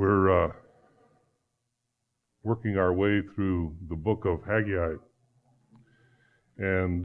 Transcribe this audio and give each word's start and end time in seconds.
We're 0.00 0.44
uh, 0.46 0.52
working 2.42 2.78
our 2.78 2.90
way 2.90 3.20
through 3.20 3.76
the 3.90 3.96
book 3.96 4.24
of 4.24 4.42
Haggai, 4.46 4.94
and 6.56 7.04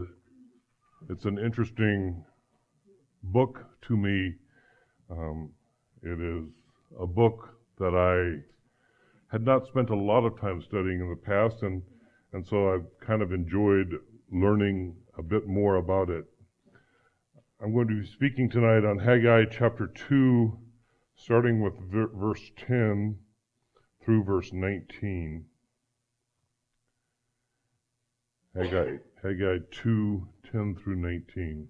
it's 1.10 1.26
an 1.26 1.38
interesting 1.38 2.24
book 3.22 3.66
to 3.90 3.98
me. 3.98 4.36
Um, 5.12 5.52
it 6.04 6.22
is 6.22 6.46
a 6.98 7.06
book 7.06 7.58
that 7.80 7.94
I 7.94 8.40
had 9.30 9.44
not 9.44 9.68
spent 9.68 9.90
a 9.90 9.96
lot 9.98 10.24
of 10.24 10.40
time 10.40 10.62
studying 10.62 11.02
in 11.02 11.10
the 11.10 11.18
past, 11.18 11.64
and, 11.64 11.82
and 12.32 12.48
so 12.48 12.74
I've 12.74 12.88
kind 13.06 13.22
of 13.22 13.34
enjoyed 13.34 13.94
learning 14.32 14.96
a 15.18 15.22
bit 15.22 15.48
more 15.48 15.76
about 15.76 16.10
it. 16.10 16.24
I'm 17.62 17.74
going 17.74 17.90
to 17.90 18.00
be 18.00 18.08
speaking 18.08 18.50
tonight 18.50 18.86
on 18.86 19.00
Haggai 19.00 19.52
chapter 19.52 19.88
2, 20.08 20.58
starting 21.16 21.62
with 21.62 21.74
verse 21.92 22.52
10 22.58 23.18
through 24.04 24.24
verse 24.24 24.52
19. 24.54 25.46
Haggai, 28.56 28.98
Haggai 29.24 29.58
2, 29.72 30.28
10 30.52 30.76
through 30.76 30.96
19. 30.96 31.68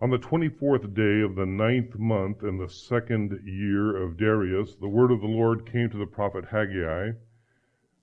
On 0.00 0.10
the 0.10 0.18
24th 0.18 0.94
day 0.94 1.20
of 1.24 1.36
the 1.36 1.46
ninth 1.46 1.96
month 1.96 2.42
in 2.42 2.58
the 2.58 2.68
second 2.68 3.40
year 3.44 3.96
of 3.96 4.16
Darius, 4.16 4.74
the 4.74 4.88
word 4.88 5.12
of 5.12 5.20
the 5.20 5.28
Lord 5.28 5.64
came 5.64 5.88
to 5.90 5.96
the 5.96 6.06
prophet 6.06 6.44
Haggai. 6.50 7.12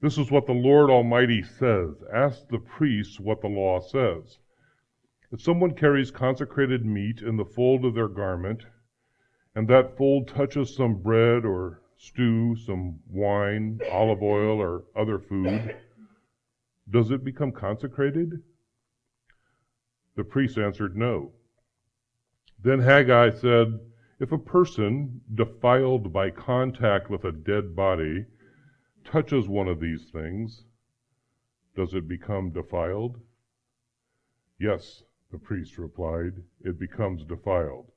This 0.02 0.18
is 0.18 0.32
what 0.32 0.46
the 0.46 0.54
Lord 0.54 0.90
Almighty 0.90 1.44
says. 1.44 2.02
Ask 2.14 2.48
the 2.48 2.60
priests 2.60 3.20
what 3.20 3.42
the 3.42 3.50
law 3.50 3.82
says. 3.82 4.40
If 5.32 5.42
someone 5.42 5.76
carries 5.76 6.10
consecrated 6.10 6.86
meat 6.86 7.22
in 7.22 7.36
the 7.36 7.44
fold 7.44 7.84
of 7.84 7.96
their 7.96 8.08
garment, 8.08 8.66
and 9.56 9.68
that 9.68 9.98
fold 9.98 10.28
touches 10.28 10.76
some 10.76 10.96
bread 10.96 11.46
or 11.46 11.82
stew, 11.98 12.56
some 12.56 13.00
wine, 13.10 13.80
olive 13.92 14.22
oil, 14.22 14.62
or 14.62 14.84
other 14.96 15.20
food, 15.20 15.76
does 16.90 17.12
it 17.12 17.24
become 17.24 17.52
consecrated? 17.52 18.42
The 20.16 20.24
priest 20.24 20.58
answered, 20.58 20.96
No. 20.96 21.34
Then 22.62 22.80
Haggai 22.80 23.32
said, 23.32 23.80
If 24.20 24.32
a 24.32 24.38
person, 24.38 25.22
defiled 25.34 26.12
by 26.12 26.30
contact 26.30 27.10
with 27.10 27.24
a 27.26 27.32
dead 27.32 27.76
body, 27.76 28.26
touches 29.04 29.48
one 29.48 29.68
of 29.68 29.80
these 29.80 30.10
things, 30.12 30.64
does 31.76 31.94
it 31.94 32.08
become 32.08 32.52
defiled? 32.52 33.20
Yes, 34.60 35.04
the 35.32 35.38
priest 35.38 35.78
replied, 35.78 36.34
it 36.64 36.80
becomes 36.80 37.24
defiled. 37.24 37.92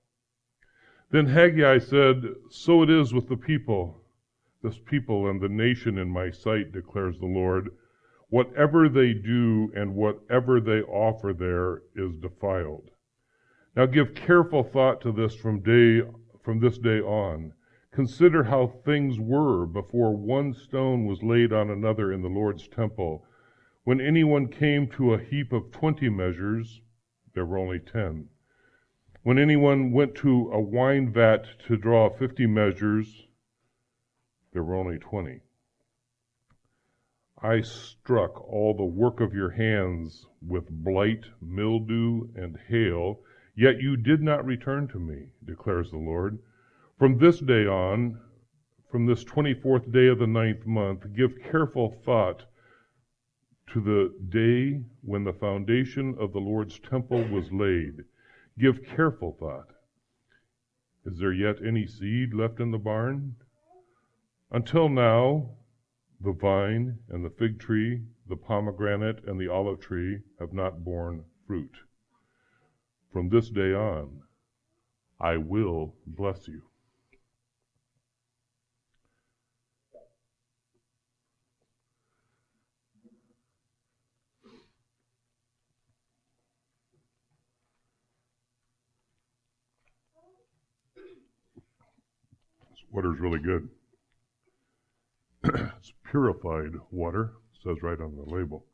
Then 1.12 1.26
Haggai 1.26 1.76
said, 1.76 2.24
So 2.48 2.82
it 2.82 2.88
is 2.88 3.12
with 3.12 3.28
the 3.28 3.36
people, 3.36 4.02
this 4.62 4.78
people 4.78 5.28
and 5.28 5.42
the 5.42 5.48
nation 5.48 5.98
in 5.98 6.08
my 6.08 6.30
sight, 6.30 6.72
declares 6.72 7.18
the 7.18 7.26
Lord. 7.26 7.68
Whatever 8.30 8.88
they 8.88 9.12
do 9.12 9.70
and 9.76 9.94
whatever 9.94 10.58
they 10.58 10.80
offer 10.80 11.34
there 11.34 11.82
is 11.94 12.16
defiled. 12.16 12.92
Now 13.76 13.84
give 13.84 14.14
careful 14.14 14.62
thought 14.62 15.02
to 15.02 15.12
this 15.12 15.34
from 15.34 15.60
day 15.60 16.00
from 16.42 16.60
this 16.60 16.78
day 16.78 17.00
on. 17.00 17.52
Consider 17.90 18.44
how 18.44 18.66
things 18.66 19.20
were 19.20 19.66
before 19.66 20.16
one 20.16 20.54
stone 20.54 21.04
was 21.04 21.22
laid 21.22 21.52
on 21.52 21.68
another 21.68 22.10
in 22.10 22.22
the 22.22 22.28
Lord's 22.28 22.66
temple. 22.68 23.26
When 23.84 24.00
anyone 24.00 24.48
came 24.48 24.86
to 24.92 25.12
a 25.12 25.22
heap 25.22 25.52
of 25.52 25.72
twenty 25.72 26.08
measures, 26.08 26.80
there 27.34 27.44
were 27.44 27.58
only 27.58 27.80
ten. 27.80 28.30
When 29.24 29.38
anyone 29.38 29.92
went 29.92 30.16
to 30.16 30.50
a 30.50 30.60
wine 30.60 31.12
vat 31.12 31.46
to 31.68 31.76
draw 31.76 32.10
fifty 32.10 32.44
measures, 32.44 33.28
there 34.50 34.64
were 34.64 34.74
only 34.74 34.98
twenty. 34.98 35.42
I 37.40 37.60
struck 37.60 38.40
all 38.40 38.74
the 38.74 38.84
work 38.84 39.20
of 39.20 39.32
your 39.32 39.50
hands 39.50 40.26
with 40.44 40.68
blight, 40.68 41.26
mildew, 41.40 42.30
and 42.34 42.58
hail, 42.66 43.20
yet 43.54 43.80
you 43.80 43.96
did 43.96 44.22
not 44.22 44.44
return 44.44 44.88
to 44.88 44.98
me, 44.98 45.28
declares 45.44 45.92
the 45.92 45.98
Lord. 45.98 46.40
From 46.98 47.18
this 47.18 47.38
day 47.38 47.64
on, 47.64 48.20
from 48.90 49.06
this 49.06 49.22
24th 49.22 49.92
day 49.92 50.08
of 50.08 50.18
the 50.18 50.26
ninth 50.26 50.66
month, 50.66 51.14
give 51.14 51.40
careful 51.40 51.92
thought 52.04 52.44
to 53.68 53.80
the 53.80 54.12
day 54.30 54.82
when 55.00 55.22
the 55.22 55.32
foundation 55.32 56.16
of 56.18 56.32
the 56.32 56.40
Lord's 56.40 56.80
temple 56.80 57.22
was 57.28 57.52
laid 57.52 58.04
Give 58.58 58.82
careful 58.82 59.32
thought. 59.32 59.72
Is 61.04 61.18
there 61.18 61.32
yet 61.32 61.64
any 61.64 61.86
seed 61.86 62.34
left 62.34 62.60
in 62.60 62.70
the 62.70 62.78
barn? 62.78 63.36
Until 64.50 64.88
now, 64.88 65.56
the 66.20 66.32
vine 66.32 66.98
and 67.08 67.24
the 67.24 67.30
fig 67.30 67.58
tree, 67.58 68.04
the 68.28 68.36
pomegranate 68.36 69.24
and 69.24 69.40
the 69.40 69.48
olive 69.48 69.80
tree 69.80 70.20
have 70.38 70.52
not 70.52 70.84
borne 70.84 71.24
fruit. 71.46 71.74
From 73.12 73.28
this 73.28 73.50
day 73.50 73.74
on, 73.74 74.22
I 75.18 75.36
will 75.38 75.94
bless 76.06 76.46
you. 76.46 76.62
Water's 92.92 93.18
really 93.18 93.40
good. 93.40 93.68
it's 95.44 95.92
purified 96.08 96.72
water, 96.90 97.32
says 97.64 97.82
right 97.82 98.00
on 98.00 98.14
the 98.16 98.34
label. 98.34 98.66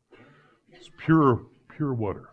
It's 0.71 0.89
pure, 0.97 1.45
pure 1.75 1.93
water. 1.93 2.29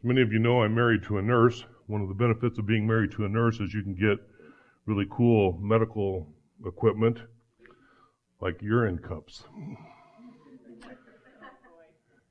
As 0.00 0.04
many 0.04 0.22
of 0.22 0.32
you 0.32 0.38
know, 0.38 0.62
I'm 0.62 0.74
married 0.74 1.02
to 1.04 1.18
a 1.18 1.22
nurse. 1.22 1.64
One 1.86 2.00
of 2.00 2.08
the 2.08 2.14
benefits 2.14 2.58
of 2.58 2.66
being 2.66 2.86
married 2.86 3.12
to 3.12 3.24
a 3.24 3.28
nurse 3.28 3.60
is 3.60 3.72
you 3.72 3.82
can 3.82 3.94
get 3.94 4.18
really 4.86 5.06
cool 5.10 5.58
medical 5.60 6.26
equipment 6.64 7.18
like 8.40 8.60
urine 8.60 8.98
cups, 8.98 9.44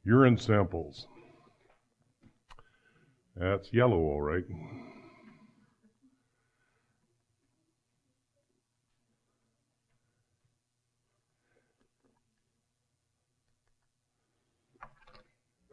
urine 0.03 0.37
samples. 0.37 1.07
That's 3.35 3.73
yellow, 3.73 3.97
all 3.97 4.21
right. 4.21 4.45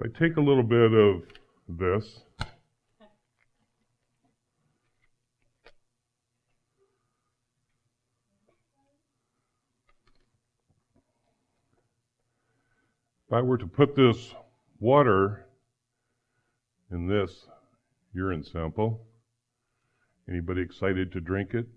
I 0.05 0.09
take 0.19 0.37
a 0.37 0.41
little 0.41 0.65
bit 0.65 0.93
of 0.93 1.23
this, 1.69 2.23
if 2.41 2.49
I 13.31 13.41
were 13.43 13.57
to 13.57 13.67
put 13.69 13.95
this 13.95 14.35
water 14.81 15.47
in 16.91 17.07
this 17.07 17.47
urine 18.13 18.43
sample, 18.43 19.07
anybody 20.29 20.63
excited 20.63 21.13
to 21.13 21.21
drink 21.21 21.55
it? 21.55 21.69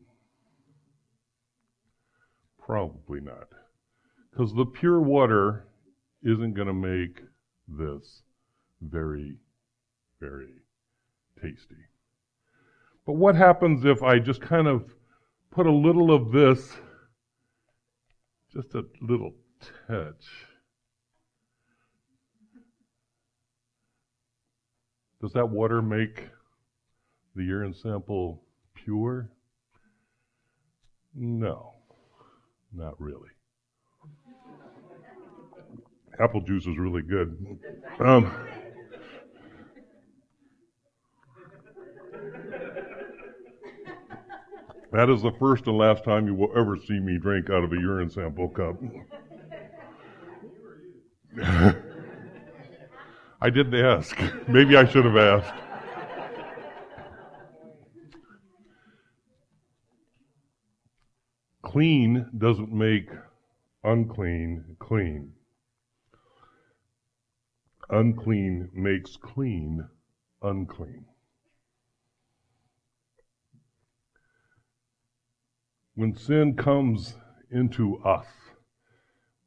Probably 2.59 3.19
not. 3.21 3.49
Because 4.31 4.51
the 4.55 4.65
pure 4.65 4.99
water 4.99 5.67
isn't 6.23 6.55
going 6.55 6.67
to 6.67 6.73
make 6.73 7.21
this 7.67 8.21
very, 8.81 9.37
very 10.19 10.61
tasty. 11.41 11.75
But 13.05 13.13
what 13.13 13.35
happens 13.35 13.85
if 13.85 14.03
I 14.03 14.19
just 14.19 14.41
kind 14.41 14.67
of 14.67 14.93
put 15.51 15.67
a 15.67 15.71
little 15.71 16.11
of 16.11 16.31
this, 16.31 16.75
just 18.51 18.73
a 18.75 18.85
little 19.01 19.33
touch? 19.87 20.25
Does 25.21 25.33
that 25.33 25.49
water 25.49 25.81
make 25.81 26.29
the 27.35 27.43
urine 27.43 27.73
sample 27.73 28.43
pure? 28.75 29.29
No, 31.13 31.73
not 32.73 32.99
really 32.99 33.34
apple 36.19 36.41
juice 36.41 36.65
is 36.65 36.77
really 36.77 37.01
good. 37.01 37.59
Um, 37.99 38.31
that 44.91 45.09
is 45.09 45.21
the 45.21 45.31
first 45.39 45.67
and 45.67 45.77
last 45.77 46.03
time 46.03 46.27
you 46.27 46.35
will 46.35 46.51
ever 46.57 46.77
see 46.77 46.99
me 46.99 47.17
drink 47.17 47.49
out 47.49 47.63
of 47.63 47.71
a 47.71 47.75
urine 47.75 48.09
sample 48.09 48.49
cup. 48.49 48.75
I 53.41 53.49
didn't 53.49 53.75
ask. 53.75 54.17
Maybe 54.47 54.77
I 54.77 54.85
should 54.85 55.05
have 55.05 55.17
asked. 55.17 55.53
clean 61.75 62.25
doesn't 62.37 62.71
make 62.71 63.09
unclean 63.83 64.77
clean. 64.79 65.34
Unclean 67.89 68.69
makes 68.73 69.15
clean 69.15 69.87
unclean. 70.41 71.05
When 75.95 76.15
sin 76.15 76.55
comes 76.55 77.15
into 77.51 77.97
us, 78.03 78.27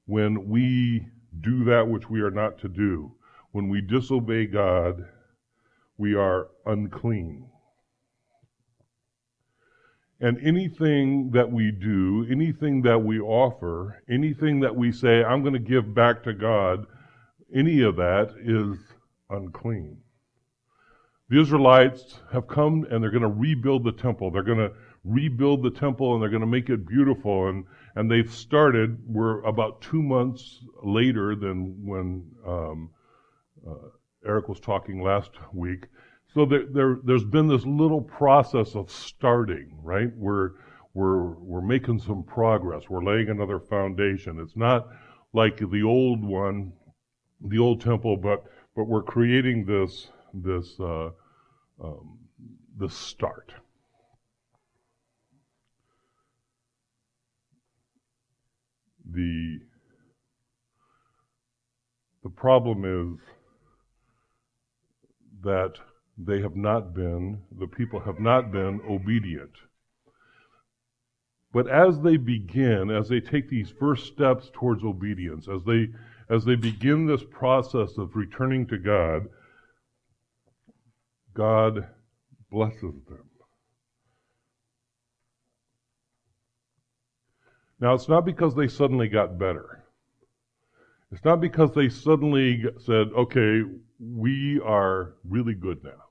when 0.06 0.48
we 0.48 1.06
do 1.40 1.64
that 1.64 1.88
which 1.88 2.08
we 2.08 2.20
are 2.20 2.30
not 2.30 2.58
to 2.60 2.68
do, 2.68 3.12
when 3.52 3.68
we 3.68 3.80
disobey 3.80 4.46
God, 4.46 5.04
we 5.96 6.14
are 6.14 6.48
unclean. 6.64 7.50
And 10.20 10.38
anything 10.42 11.30
that 11.32 11.50
we 11.50 11.70
do, 11.70 12.26
anything 12.30 12.82
that 12.82 12.98
we 12.98 13.20
offer, 13.20 14.02
anything 14.08 14.60
that 14.60 14.74
we 14.74 14.90
say, 14.90 15.22
I'm 15.22 15.42
going 15.42 15.52
to 15.52 15.58
give 15.58 15.94
back 15.94 16.22
to 16.24 16.32
God, 16.32 16.86
any 17.54 17.82
of 17.82 17.96
that 17.96 18.34
is 18.38 18.78
unclean. 19.30 19.98
The 21.30 21.40
Israelites 21.40 22.20
have 22.32 22.48
come 22.48 22.86
and 22.90 23.02
they're 23.02 23.10
going 23.10 23.22
to 23.22 23.28
rebuild 23.28 23.84
the 23.84 23.92
temple. 23.92 24.30
They're 24.30 24.42
going 24.42 24.58
to 24.58 24.72
rebuild 25.04 25.62
the 25.62 25.70
temple 25.70 26.14
and 26.14 26.22
they're 26.22 26.30
going 26.30 26.40
to 26.40 26.46
make 26.46 26.70
it 26.70 26.86
beautiful. 26.86 27.48
And, 27.48 27.64
and 27.96 28.10
they've 28.10 28.32
started. 28.32 28.98
We're 29.06 29.42
about 29.42 29.82
two 29.82 30.02
months 30.02 30.64
later 30.82 31.34
than 31.34 31.86
when 31.86 32.30
um, 32.46 32.90
uh, 33.68 33.88
Eric 34.26 34.48
was 34.48 34.60
talking 34.60 35.02
last 35.02 35.32
week. 35.52 35.86
So 36.34 36.46
there, 36.46 36.66
there, 36.66 36.98
there's 37.04 37.24
been 37.24 37.48
this 37.48 37.64
little 37.64 38.02
process 38.02 38.74
of 38.74 38.90
starting, 38.90 39.76
right? 39.82 40.14
We're, 40.16 40.52
we're, 40.94 41.34
we're 41.34 41.60
making 41.60 42.00
some 42.00 42.22
progress. 42.22 42.88
We're 42.88 43.04
laying 43.04 43.28
another 43.28 43.60
foundation. 43.60 44.40
It's 44.40 44.56
not 44.56 44.88
like 45.32 45.58
the 45.58 45.82
old 45.82 46.24
one, 46.24 46.72
the 47.40 47.58
old 47.58 47.80
temple, 47.80 48.16
but, 48.16 48.44
but 48.74 48.84
we're 48.84 49.02
creating 49.02 49.64
this, 49.64 50.08
this, 50.34 50.78
uh, 50.80 51.10
um, 51.82 52.18
this 52.78 52.94
start. 52.94 53.52
The, 59.10 59.60
the 62.22 62.30
problem 62.30 62.84
is 62.84 63.20
that 65.42 65.74
they 66.18 66.40
have 66.40 66.56
not 66.56 66.94
been, 66.94 67.40
the 67.58 67.66
people 67.66 68.00
have 68.00 68.18
not 68.18 68.50
been 68.50 68.80
obedient. 68.88 69.52
But 71.52 71.70
as 71.70 72.00
they 72.00 72.16
begin, 72.16 72.90
as 72.90 73.08
they 73.08 73.20
take 73.20 73.48
these 73.48 73.70
first 73.70 74.06
steps 74.06 74.50
towards 74.52 74.84
obedience, 74.84 75.48
as 75.48 75.64
they 75.64 75.88
as 76.30 76.44
they 76.44 76.56
begin 76.56 77.06
this 77.06 77.24
process 77.30 77.96
of 77.96 78.14
returning 78.14 78.66
to 78.66 78.78
God, 78.78 79.26
God 81.34 81.88
blesses 82.50 82.94
them. 83.08 83.24
Now, 87.80 87.94
it's 87.94 88.08
not 88.08 88.24
because 88.24 88.54
they 88.54 88.68
suddenly 88.68 89.08
got 89.08 89.38
better. 89.38 89.84
It's 91.12 91.24
not 91.24 91.40
because 91.40 91.72
they 91.74 91.88
suddenly 91.88 92.64
said, 92.78 93.08
okay, 93.16 93.62
we 94.00 94.60
are 94.60 95.14
really 95.24 95.54
good 95.54 95.82
now. 95.82 96.04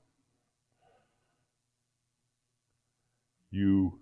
You 3.50 4.00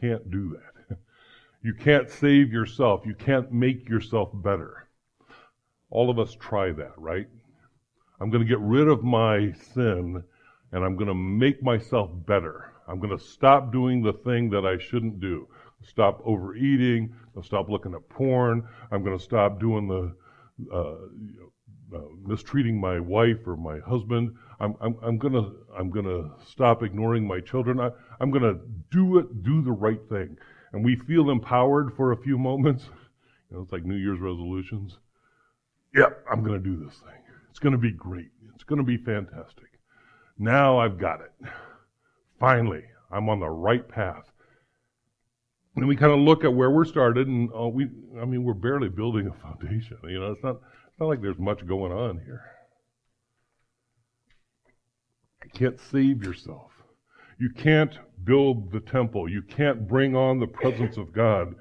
can't 0.00 0.30
do 0.30 0.50
that. 0.50 0.98
You 1.64 1.74
can't 1.74 2.10
save 2.10 2.52
yourself. 2.52 3.02
You 3.06 3.14
can't 3.14 3.52
make 3.52 3.88
yourself 3.88 4.30
better. 4.34 4.81
All 5.92 6.08
of 6.08 6.18
us 6.18 6.34
try 6.40 6.72
that, 6.72 6.92
right? 6.96 7.28
I'm 8.18 8.30
going 8.30 8.42
to 8.42 8.48
get 8.48 8.60
rid 8.60 8.88
of 8.88 9.04
my 9.04 9.52
sin 9.74 10.24
and 10.72 10.84
I'm 10.84 10.96
going 10.96 11.08
to 11.08 11.14
make 11.14 11.62
myself 11.62 12.10
better. 12.26 12.72
I'm 12.88 12.98
going 12.98 13.16
to 13.16 13.22
stop 13.22 13.72
doing 13.72 14.02
the 14.02 14.14
thing 14.14 14.48
that 14.50 14.64
I 14.64 14.78
shouldn't 14.78 15.20
do. 15.20 15.46
Stop 15.82 16.22
overeating. 16.24 17.14
I'll 17.36 17.42
stop 17.42 17.68
looking 17.68 17.94
at 17.94 18.08
porn. 18.08 18.66
I'm 18.90 19.04
going 19.04 19.18
to 19.18 19.22
stop 19.22 19.60
doing 19.60 19.86
the 19.86 20.14
uh, 20.72 20.94
uh, 21.94 22.00
mistreating 22.24 22.80
my 22.80 22.98
wife 22.98 23.46
or 23.46 23.56
my 23.56 23.78
husband. 23.80 24.34
I'm, 24.60 24.74
I'm, 24.80 24.96
I'm 25.02 25.18
gonna 25.18 25.50
I'm 25.76 25.90
gonna 25.90 26.30
stop 26.46 26.82
ignoring 26.82 27.26
my 27.26 27.40
children. 27.40 27.80
I, 27.80 27.90
I'm 28.20 28.30
gonna 28.30 28.54
do 28.90 29.18
it, 29.18 29.42
do 29.42 29.60
the 29.62 29.72
right 29.72 30.00
thing, 30.08 30.38
and 30.72 30.82
we 30.84 30.96
feel 30.96 31.28
empowered 31.30 31.94
for 31.94 32.12
a 32.12 32.16
few 32.16 32.38
moments. 32.38 32.84
You 33.50 33.58
know, 33.58 33.64
it's 33.64 33.72
like 33.72 33.84
New 33.84 33.96
Year's 33.96 34.18
resolutions. 34.18 34.96
Yep, 35.94 36.24
I'm 36.30 36.42
gonna 36.42 36.58
do 36.58 36.76
this 36.76 36.94
thing. 36.98 37.20
It's 37.50 37.58
gonna 37.58 37.78
be 37.78 37.92
great. 37.92 38.30
It's 38.54 38.64
gonna 38.64 38.82
be 38.82 38.96
fantastic. 38.96 39.78
Now 40.38 40.78
I've 40.78 40.98
got 40.98 41.20
it. 41.20 41.32
Finally, 42.40 42.84
I'm 43.10 43.28
on 43.28 43.40
the 43.40 43.48
right 43.48 43.86
path. 43.86 44.32
And 45.76 45.88
we 45.88 45.96
kind 45.96 46.12
of 46.12 46.18
look 46.18 46.44
at 46.44 46.52
where 46.52 46.70
we're 46.70 46.84
started, 46.84 47.28
and 47.28 47.48
uh, 47.58 47.68
we, 47.68 47.88
I 48.20 48.24
mean, 48.26 48.44
we're 48.44 48.52
barely 48.52 48.88
building 48.88 49.26
a 49.26 49.32
foundation. 49.32 49.96
You 50.04 50.20
know, 50.20 50.32
it's 50.32 50.42
not, 50.42 50.56
it's 50.86 51.00
not 51.00 51.06
like 51.06 51.22
there's 51.22 51.38
much 51.38 51.66
going 51.66 51.92
on 51.92 52.20
here. 52.24 52.42
You 55.44 55.50
can't 55.54 55.80
save 55.90 56.22
yourself. 56.22 56.72
You 57.38 57.50
can't 57.50 57.98
build 58.24 58.70
the 58.70 58.80
temple. 58.80 59.28
You 59.28 59.42
can't 59.42 59.88
bring 59.88 60.14
on 60.14 60.40
the 60.40 60.46
presence 60.46 60.96
of 60.96 61.12
God. 61.12 61.54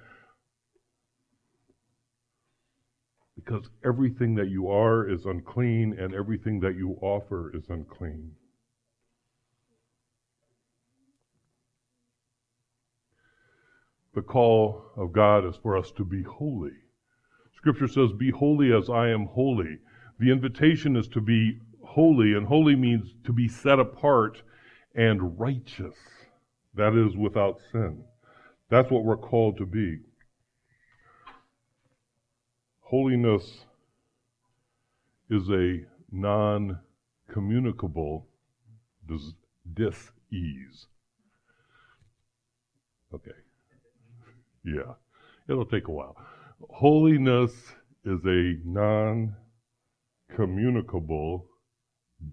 Because 3.43 3.69
everything 3.83 4.35
that 4.35 4.49
you 4.49 4.67
are 4.69 5.09
is 5.09 5.25
unclean, 5.25 5.97
and 5.99 6.13
everything 6.13 6.59
that 6.59 6.75
you 6.75 6.97
offer 7.01 7.55
is 7.55 7.69
unclean. 7.69 8.31
The 14.13 14.21
call 14.21 14.91
of 14.97 15.13
God 15.13 15.45
is 15.45 15.55
for 15.55 15.77
us 15.77 15.91
to 15.93 16.03
be 16.03 16.21
holy. 16.21 16.73
Scripture 17.55 17.87
says, 17.87 18.11
Be 18.11 18.29
holy 18.29 18.73
as 18.73 18.89
I 18.89 19.09
am 19.09 19.25
holy. 19.25 19.79
The 20.19 20.31
invitation 20.31 20.95
is 20.95 21.07
to 21.09 21.21
be 21.21 21.59
holy, 21.83 22.33
and 22.33 22.45
holy 22.45 22.75
means 22.75 23.15
to 23.23 23.33
be 23.33 23.47
set 23.47 23.79
apart 23.79 24.41
and 24.93 25.39
righteous. 25.39 25.95
That 26.73 26.93
is 26.93 27.15
without 27.15 27.59
sin. 27.71 28.03
That's 28.69 28.91
what 28.91 29.03
we're 29.03 29.17
called 29.17 29.57
to 29.57 29.65
be. 29.65 29.99
Holiness 32.91 33.63
is 35.29 35.49
a 35.49 35.85
non 36.11 36.77
communicable 37.31 38.27
dis- 39.07 39.33
dis-ease. 39.73 40.87
Okay. 43.13 43.31
Yeah, 44.65 44.95
it'll 45.47 45.65
take 45.65 45.87
a 45.87 45.91
while. 45.91 46.17
Holiness 46.69 47.53
is 48.03 48.19
a 48.25 48.57
non 48.65 49.37
communicable 50.35 51.45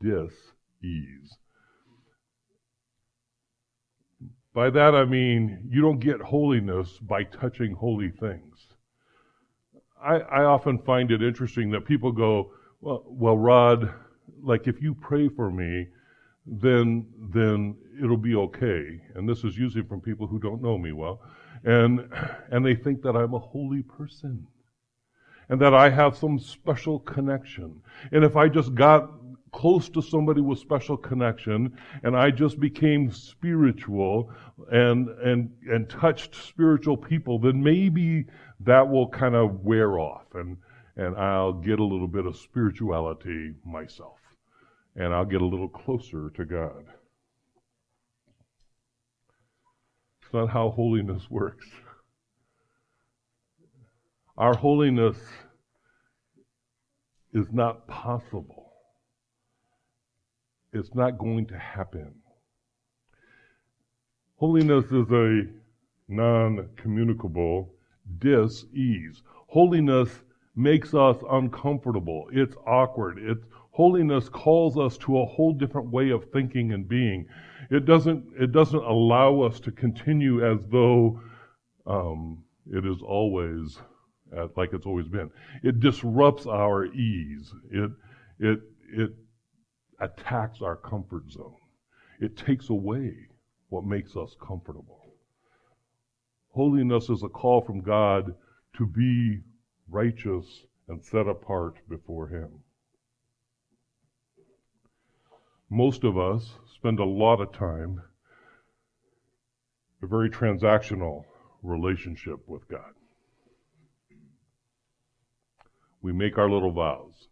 dis 0.00 0.32
ease. 0.82 1.36
By 4.52 4.70
that 4.70 4.96
I 4.96 5.04
mean 5.04 5.68
you 5.70 5.82
don't 5.82 6.00
get 6.00 6.20
holiness 6.20 6.98
by 6.98 7.22
touching 7.22 7.76
holy 7.76 8.10
things. 8.10 8.67
I, 10.02 10.16
I 10.18 10.44
often 10.44 10.78
find 10.78 11.10
it 11.10 11.22
interesting 11.22 11.70
that 11.70 11.84
people 11.84 12.12
go, 12.12 12.52
well, 12.80 13.04
well, 13.06 13.36
Rod, 13.36 13.92
like 14.42 14.68
if 14.68 14.80
you 14.80 14.94
pray 14.94 15.28
for 15.28 15.50
me, 15.50 15.88
then 16.46 17.06
then 17.32 17.76
it'll 18.02 18.16
be 18.16 18.34
okay. 18.34 19.00
And 19.14 19.28
this 19.28 19.44
is 19.44 19.58
usually 19.58 19.84
from 19.84 20.00
people 20.00 20.26
who 20.26 20.38
don't 20.38 20.62
know 20.62 20.78
me 20.78 20.92
well 20.92 21.20
and, 21.64 22.08
and 22.50 22.64
they 22.64 22.74
think 22.74 23.02
that 23.02 23.16
I'm 23.16 23.34
a 23.34 23.38
holy 23.38 23.82
person 23.82 24.46
and 25.48 25.60
that 25.60 25.74
I 25.74 25.88
have 25.88 26.16
some 26.16 26.38
special 26.38 27.00
connection. 27.00 27.80
And 28.12 28.24
if 28.24 28.36
I 28.36 28.48
just 28.48 28.74
got 28.74 29.10
close 29.52 29.88
to 29.88 30.02
somebody 30.02 30.42
with 30.42 30.58
special 30.58 30.96
connection 30.96 31.76
and 32.02 32.16
I 32.16 32.30
just 32.30 32.60
became 32.60 33.10
spiritual 33.10 34.30
and, 34.70 35.08
and, 35.08 35.50
and 35.70 35.88
touched 35.88 36.34
spiritual 36.34 36.96
people, 36.96 37.38
then 37.38 37.62
maybe 37.62 38.26
that 38.60 38.88
will 38.88 39.08
kind 39.08 39.34
of 39.34 39.64
wear 39.64 39.98
off 39.98 40.26
and, 40.34 40.56
and 40.96 41.16
I'll 41.16 41.52
get 41.52 41.78
a 41.78 41.84
little 41.84 42.08
bit 42.08 42.26
of 42.26 42.36
spirituality 42.36 43.54
myself 43.64 44.18
and 44.96 45.14
I'll 45.14 45.24
get 45.24 45.40
a 45.40 45.46
little 45.46 45.68
closer 45.68 46.30
to 46.30 46.44
God. 46.44 46.84
It's 50.22 50.32
not 50.32 50.50
how 50.50 50.70
holiness 50.70 51.22
works. 51.30 51.66
Our 54.36 54.54
holiness 54.56 55.16
is 57.32 57.46
not 57.52 57.86
possible. 57.88 58.72
It's 60.72 60.94
not 60.94 61.18
going 61.18 61.46
to 61.46 61.58
happen. 61.58 62.14
Holiness 64.36 64.84
is 64.86 65.10
a 65.10 65.42
non 66.08 66.68
communicable 66.76 67.74
dis 68.18 68.64
ease. 68.72 69.22
Holiness 69.48 70.10
makes 70.56 70.94
us 70.94 71.16
uncomfortable. 71.30 72.28
It's 72.32 72.56
awkward. 72.66 73.18
It's 73.18 73.44
holiness 73.70 74.28
calls 74.28 74.76
us 74.76 74.98
to 74.98 75.20
a 75.20 75.26
whole 75.26 75.52
different 75.52 75.90
way 75.90 76.10
of 76.10 76.30
thinking 76.32 76.72
and 76.72 76.88
being. 76.88 77.26
It 77.70 77.84
doesn't 77.84 78.24
it 78.38 78.52
doesn't 78.52 78.82
allow 78.82 79.40
us 79.42 79.60
to 79.60 79.70
continue 79.70 80.44
as 80.44 80.66
though 80.66 81.20
um, 81.86 82.44
it 82.72 82.84
is 82.84 83.02
always 83.02 83.78
uh, 84.36 84.48
like 84.56 84.72
it's 84.72 84.86
always 84.86 85.08
been. 85.08 85.30
It 85.62 85.80
disrupts 85.80 86.46
our 86.46 86.86
ease. 86.86 87.52
It 87.70 87.90
it 88.38 88.60
it 88.92 89.10
attacks 90.00 90.62
our 90.62 90.76
comfort 90.76 91.30
zone. 91.30 91.56
It 92.20 92.36
takes 92.36 92.68
away 92.70 93.14
what 93.68 93.84
makes 93.84 94.16
us 94.16 94.34
comfortable. 94.44 94.97
Holiness 96.58 97.08
is 97.08 97.22
a 97.22 97.28
call 97.28 97.60
from 97.60 97.82
God 97.82 98.34
to 98.76 98.84
be 98.84 99.42
righteous 99.88 100.64
and 100.88 101.00
set 101.04 101.28
apart 101.28 101.76
before 101.88 102.26
Him. 102.26 102.48
Most 105.70 106.02
of 106.02 106.18
us 106.18 106.54
spend 106.74 106.98
a 106.98 107.04
lot 107.04 107.40
of 107.40 107.52
time 107.52 108.02
a 110.02 110.08
very 110.08 110.28
transactional 110.28 111.26
relationship 111.62 112.40
with 112.48 112.66
God. 112.66 112.92
We 116.02 116.12
make 116.12 116.38
our 116.38 116.50
little 116.50 116.72
vows. 116.72 117.28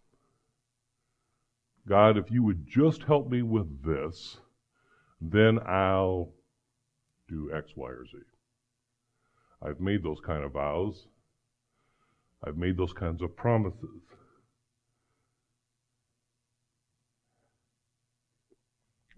God, 1.88 2.16
if 2.16 2.30
you 2.30 2.45
would 2.45 2.64
just 2.64 3.02
help 3.02 3.28
me 3.28 3.42
with 3.42 3.83
this, 3.85 4.37
then 5.21 5.59
I'll 5.66 6.30
do 7.28 7.50
X, 7.52 7.73
Y, 7.75 7.88
or 7.88 8.06
Z. 8.06 8.18
I've 9.62 9.80
made 9.80 10.02
those 10.02 10.20
kind 10.25 10.44
of 10.44 10.52
vows. 10.52 11.06
I've 12.46 12.56
made 12.56 12.76
those 12.76 12.92
kinds 12.92 13.22
of 13.22 13.34
promises. 13.36 14.02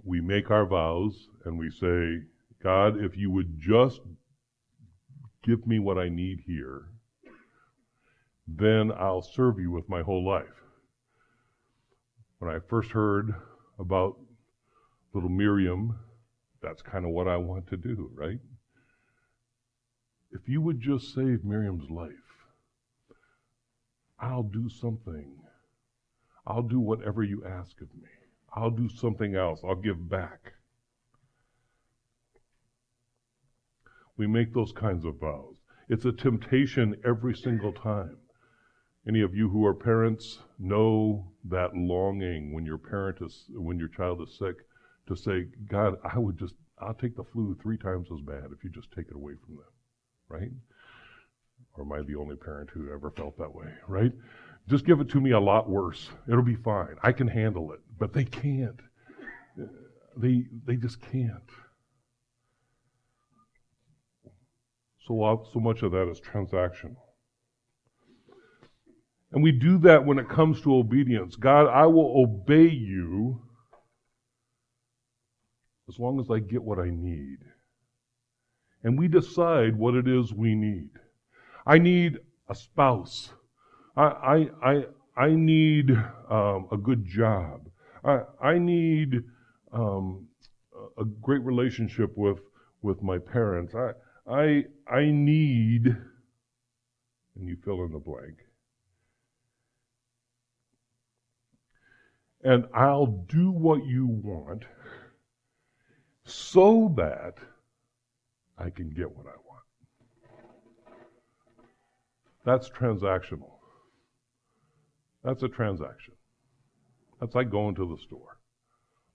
We 0.04 0.20
make 0.20 0.50
our 0.50 0.64
vows 0.64 1.28
and 1.44 1.58
we 1.58 1.70
say, 1.70 2.22
God, 2.62 3.02
if 3.02 3.16
you 3.16 3.30
would 3.30 3.60
just 3.60 4.00
give 5.42 5.66
me 5.66 5.78
what 5.78 5.98
I 5.98 6.08
need 6.08 6.40
here, 6.46 6.86
then 8.46 8.90
I'll 8.92 9.22
serve 9.22 9.58
you 9.58 9.70
with 9.70 9.88
my 9.88 10.02
whole 10.02 10.26
life. 10.26 10.46
When 12.38 12.50
I 12.50 12.58
first 12.68 12.92
heard 12.92 13.34
about 13.78 14.16
little 15.12 15.28
Miriam, 15.28 15.98
that's 16.62 16.82
kind 16.82 17.04
of 17.04 17.10
what 17.10 17.28
I 17.28 17.36
want 17.36 17.66
to 17.68 17.76
do, 17.76 18.10
right? 18.14 18.38
If 20.30 20.48
you 20.48 20.60
would 20.60 20.80
just 20.80 21.14
save 21.14 21.44
Miriam's 21.44 21.90
life, 21.90 22.12
I'll 24.20 24.42
do 24.42 24.68
something. 24.68 25.36
I'll 26.46 26.62
do 26.62 26.80
whatever 26.80 27.22
you 27.22 27.44
ask 27.44 27.80
of 27.80 27.94
me. 27.94 28.08
I'll 28.54 28.70
do 28.70 28.88
something 28.88 29.34
else. 29.34 29.60
I'll 29.64 29.74
give 29.74 30.08
back. 30.08 30.54
We 34.16 34.26
make 34.26 34.52
those 34.52 34.72
kinds 34.72 35.04
of 35.04 35.20
vows. 35.20 35.56
It's 35.88 36.04
a 36.04 36.12
temptation 36.12 36.96
every 37.04 37.34
single 37.34 37.72
time. 37.72 38.18
Any 39.06 39.22
of 39.22 39.34
you 39.34 39.48
who 39.48 39.64
are 39.64 39.74
parents 39.74 40.40
know 40.58 41.32
that 41.44 41.74
longing 41.74 42.52
when 42.52 42.66
your 42.66 42.78
parent 42.78 43.18
is 43.22 43.46
when 43.48 43.78
your 43.78 43.88
child 43.88 44.20
is 44.20 44.36
sick 44.36 44.56
to 45.06 45.16
say, 45.16 45.46
God, 45.70 45.94
I 46.04 46.18
would 46.18 46.38
just 46.38 46.54
I'll 46.78 46.94
take 46.94 47.16
the 47.16 47.24
flu 47.24 47.56
three 47.62 47.78
times 47.78 48.08
as 48.12 48.20
bad 48.20 48.50
if 48.52 48.62
you 48.62 48.70
just 48.70 48.92
take 48.92 49.08
it 49.08 49.16
away 49.16 49.34
from 49.46 49.56
them. 49.56 49.64
Right? 50.28 50.50
Or 51.74 51.84
am 51.84 51.92
I 51.92 52.02
the 52.02 52.16
only 52.16 52.36
parent 52.36 52.70
who 52.70 52.92
ever 52.92 53.10
felt 53.10 53.38
that 53.38 53.54
way? 53.54 53.68
Right? 53.86 54.12
Just 54.68 54.84
give 54.84 55.00
it 55.00 55.08
to 55.10 55.20
me 55.20 55.30
a 55.30 55.40
lot 55.40 55.68
worse. 55.68 56.10
It'll 56.28 56.42
be 56.42 56.56
fine. 56.56 56.96
I 57.02 57.12
can 57.12 57.28
handle 57.28 57.72
it. 57.72 57.80
But 57.98 58.12
they 58.12 58.24
can't. 58.24 58.80
They 60.16 60.44
they 60.66 60.76
just 60.76 61.00
can't. 61.00 61.50
So, 65.06 65.48
so 65.52 65.58
much 65.58 65.82
of 65.82 65.92
that 65.92 66.10
is 66.10 66.20
transactional. 66.20 66.96
And 69.32 69.42
we 69.42 69.52
do 69.52 69.78
that 69.78 70.04
when 70.04 70.18
it 70.18 70.28
comes 70.28 70.60
to 70.62 70.74
obedience. 70.74 71.36
God, 71.36 71.66
I 71.66 71.86
will 71.86 72.22
obey 72.22 72.68
you 72.68 73.40
as 75.88 75.98
long 75.98 76.20
as 76.20 76.30
I 76.30 76.38
get 76.38 76.62
what 76.62 76.78
I 76.78 76.90
need. 76.90 77.38
And 78.88 78.98
we 78.98 79.06
decide 79.06 79.76
what 79.76 79.94
it 79.94 80.08
is 80.08 80.32
we 80.32 80.54
need. 80.54 80.88
I 81.66 81.76
need 81.76 82.20
a 82.48 82.54
spouse. 82.54 83.28
I, 83.98 84.02
I, 84.02 84.48
I, 84.62 84.84
I 85.14 85.30
need 85.34 85.90
um, 86.30 86.68
a 86.72 86.78
good 86.78 87.04
job. 87.04 87.68
I, 88.02 88.20
I 88.42 88.56
need 88.56 89.24
um, 89.74 90.28
a 90.96 91.04
great 91.04 91.42
relationship 91.42 92.16
with, 92.16 92.38
with 92.80 93.02
my 93.02 93.18
parents. 93.18 93.74
I, 93.74 93.90
I, 94.26 94.64
I 94.90 95.10
need, 95.10 95.88
and 97.36 97.46
you 97.46 97.58
fill 97.62 97.84
in 97.84 97.92
the 97.92 97.98
blank. 97.98 98.38
And 102.42 102.64
I'll 102.72 103.26
do 103.28 103.50
what 103.50 103.84
you 103.84 104.06
want 104.06 104.64
so 106.24 106.94
that 106.96 107.34
I 108.58 108.70
can 108.70 108.90
get 108.90 109.10
what 109.14 109.26
I 109.26 109.36
want. 109.46 109.62
That's 112.44 112.68
transactional. 112.70 113.52
That's 115.22 115.42
a 115.42 115.48
transaction. 115.48 116.14
That's 117.20 117.34
like 117.34 117.50
going 117.50 117.74
to 117.76 117.86
the 117.86 118.02
store. 118.02 118.38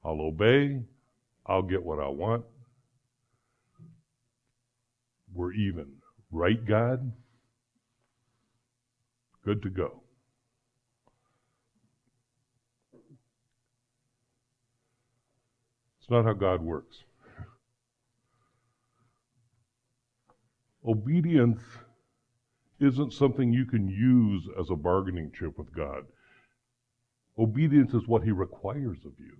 I'll 0.06 0.22
obey, 0.22 0.82
I'll 1.46 1.62
get 1.62 1.84
what 1.84 2.00
I 2.00 2.08
want, 2.08 2.44
we're 5.34 5.54
even. 5.54 5.88
Right, 6.32 6.66
God? 6.66 7.12
Good 9.46 9.62
to 9.64 9.70
go. 9.70 10.02
It's 16.00 16.10
not 16.10 16.26
how 16.26 16.34
God 16.34 16.62
works. 16.62 16.98
Obedience 20.86 21.62
isn't 22.80 23.14
something 23.14 23.54
you 23.54 23.66
can 23.66 23.88
use 23.88 24.44
as 24.60 24.70
a 24.70 24.76
bargaining 24.76 25.32
chip 25.38 25.58
with 25.58 25.74
God. 25.74 26.04
Obedience 27.38 27.94
is 27.94 28.08
what 28.08 28.24
He 28.24 28.32
requires 28.32 29.00
of 29.06 29.14
you. 29.18 29.38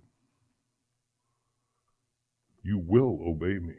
You 2.62 2.78
will 2.78 3.18
obey 3.26 3.58
me. 3.58 3.74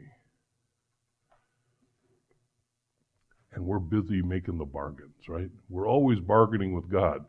and 3.56 3.64
we're 3.64 3.78
busy 3.78 4.20
making 4.20 4.58
the 4.58 4.64
bargains, 4.64 5.28
right? 5.28 5.50
We're 5.70 5.88
always 5.88 6.20
bargaining 6.20 6.74
with 6.74 6.90
God. 6.90 7.24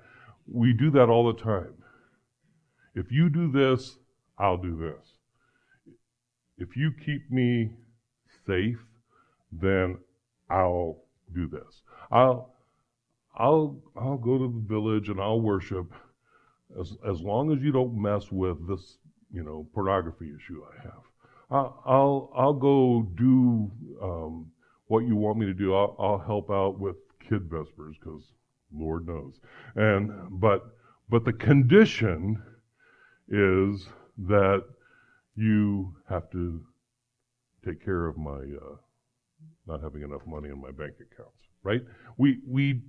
We 0.46 0.74
do 0.74 0.92
that 0.92 1.10
all 1.10 1.32
the 1.32 1.42
time. 1.42 1.74
If 2.94 3.12
you 3.12 3.30
do 3.30 3.50
this, 3.50 3.98
I'll 4.38 4.58
do 4.58 4.78
this. 4.78 5.14
If 6.58 6.76
you 6.76 6.92
keep 6.92 7.32
me 7.32 7.72
safe, 8.46 8.84
then 9.52 10.00
I'll 10.50 11.04
do 11.34 11.48
this. 11.48 11.82
I'll 12.12 12.54
I'll 13.36 13.80
I'll 13.96 14.18
go 14.18 14.38
to 14.38 14.48
the 14.48 14.68
village 14.68 15.10
and 15.10 15.20
I'll 15.20 15.42
worship 15.42 15.94
as 16.80 16.96
as 17.08 17.22
long 17.22 17.52
as 17.52 17.62
you 17.62 17.72
don't 17.72 18.00
mess 18.02 18.32
with 18.32 18.68
this, 18.68 18.98
you 19.32 19.44
know, 19.44 19.68
pornography 19.74 20.32
issue 20.36 20.64
I 20.64 20.82
have. 20.84 21.04
I'll 21.50 21.84
I'll, 21.86 22.32
I'll 22.36 22.54
go 22.54 23.08
do 23.16 23.72
um, 24.02 24.52
what 24.88 25.06
you 25.06 25.16
want 25.16 25.38
me 25.38 25.46
to 25.46 25.54
do. 25.54 25.74
I'll, 25.74 25.96
I'll 26.00 26.20
help 26.20 26.50
out 26.50 26.80
with 26.80 26.96
kid 27.20 27.50
vespers 27.50 27.96
because 28.00 28.32
Lord 28.74 29.08
knows. 29.08 29.40
And 29.76 30.12
but 30.40 30.66
but 31.10 31.26
the 31.26 31.34
condition 31.34 32.42
is 33.30 33.88
that 34.18 34.64
you 35.36 35.96
have 36.10 36.30
to 36.32 36.62
take 37.64 37.84
care 37.84 38.08
of 38.08 38.18
my 38.18 38.32
uh, 38.32 38.76
not 39.68 39.82
having 39.82 40.04
enough 40.04 40.26
money 40.26 40.50
in 40.50 40.62
my 40.62 40.72
bank 40.72 40.94
accounts. 40.96 41.42
Right? 41.64 41.82
We 42.18 42.40
we 42.48 42.82